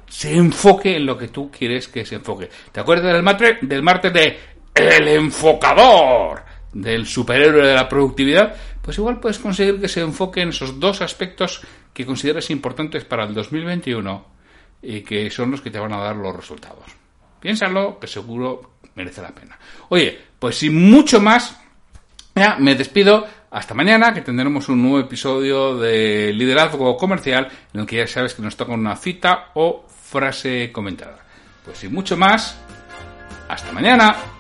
se 0.08 0.36
enfoque 0.36 0.96
en 0.96 1.06
lo 1.06 1.18
que 1.18 1.28
tú 1.28 1.52
quieres 1.52 1.88
que 1.88 2.06
se 2.06 2.16
enfoque. 2.16 2.50
¿Te 2.72 2.80
acuerdas 2.80 3.14
del 3.14 3.24
martes, 3.24 3.58
del 3.62 3.84
martes 3.84 4.14
de 4.14 4.40
El 4.74 5.08
Enfocador? 5.08 6.44
Del 6.74 7.06
superhéroe 7.06 7.68
de 7.68 7.74
la 7.74 7.88
productividad. 7.88 8.56
Pues 8.82 8.98
igual 8.98 9.20
puedes 9.20 9.40
conseguir 9.40 9.80
que 9.80 9.88
se 9.88 10.02
enfoque 10.02 10.42
en 10.42 10.50
esos 10.50 10.80
dos 10.80 11.02
aspectos 11.02 11.62
que 11.96 12.06
consideras 12.06 12.50
importantes 12.50 13.06
para 13.06 13.24
el 13.24 13.34
2021 13.34 14.26
y 14.82 15.00
que 15.00 15.32
son 15.32 15.52
los 15.52 15.62
que 15.62 15.72
te 15.72 15.80
van 15.80 15.94
a 15.94 15.98
dar 15.98 16.18
los 16.18 16.36
resultados. 16.36 16.84
Piénsalo, 17.40 17.98
que 17.98 18.06
seguro 18.06 18.74
merece 18.96 19.22
la 19.22 19.34
pena. 19.34 19.58
Oye, 19.90 20.20
pues 20.38 20.58
sin 20.58 20.90
mucho 20.92 21.22
más, 21.22 21.58
ya 22.36 22.58
me 22.60 22.76
despido. 22.76 23.26
Hasta 23.50 23.74
mañana, 23.74 24.14
que 24.14 24.20
tendremos 24.20 24.68
un 24.68 24.82
nuevo 24.82 25.00
episodio 25.00 25.78
de 25.78 26.34
Liderazgo 26.34 26.98
Comercial, 26.98 27.48
en 27.74 27.80
el 27.80 27.88
que 27.88 27.96
ya 27.96 28.08
sabes 28.08 28.34
que 28.34 28.42
nos 28.42 28.58
toca 28.58 28.74
una 28.74 28.98
cita 28.98 29.52
o 29.54 29.86
frase 29.88 30.74
comentada. 30.74 31.20
Pues 31.64 31.78
sin 31.78 31.94
mucho 31.94 32.18
más, 32.18 32.60
hasta 33.48 33.72
mañana. 33.72 34.35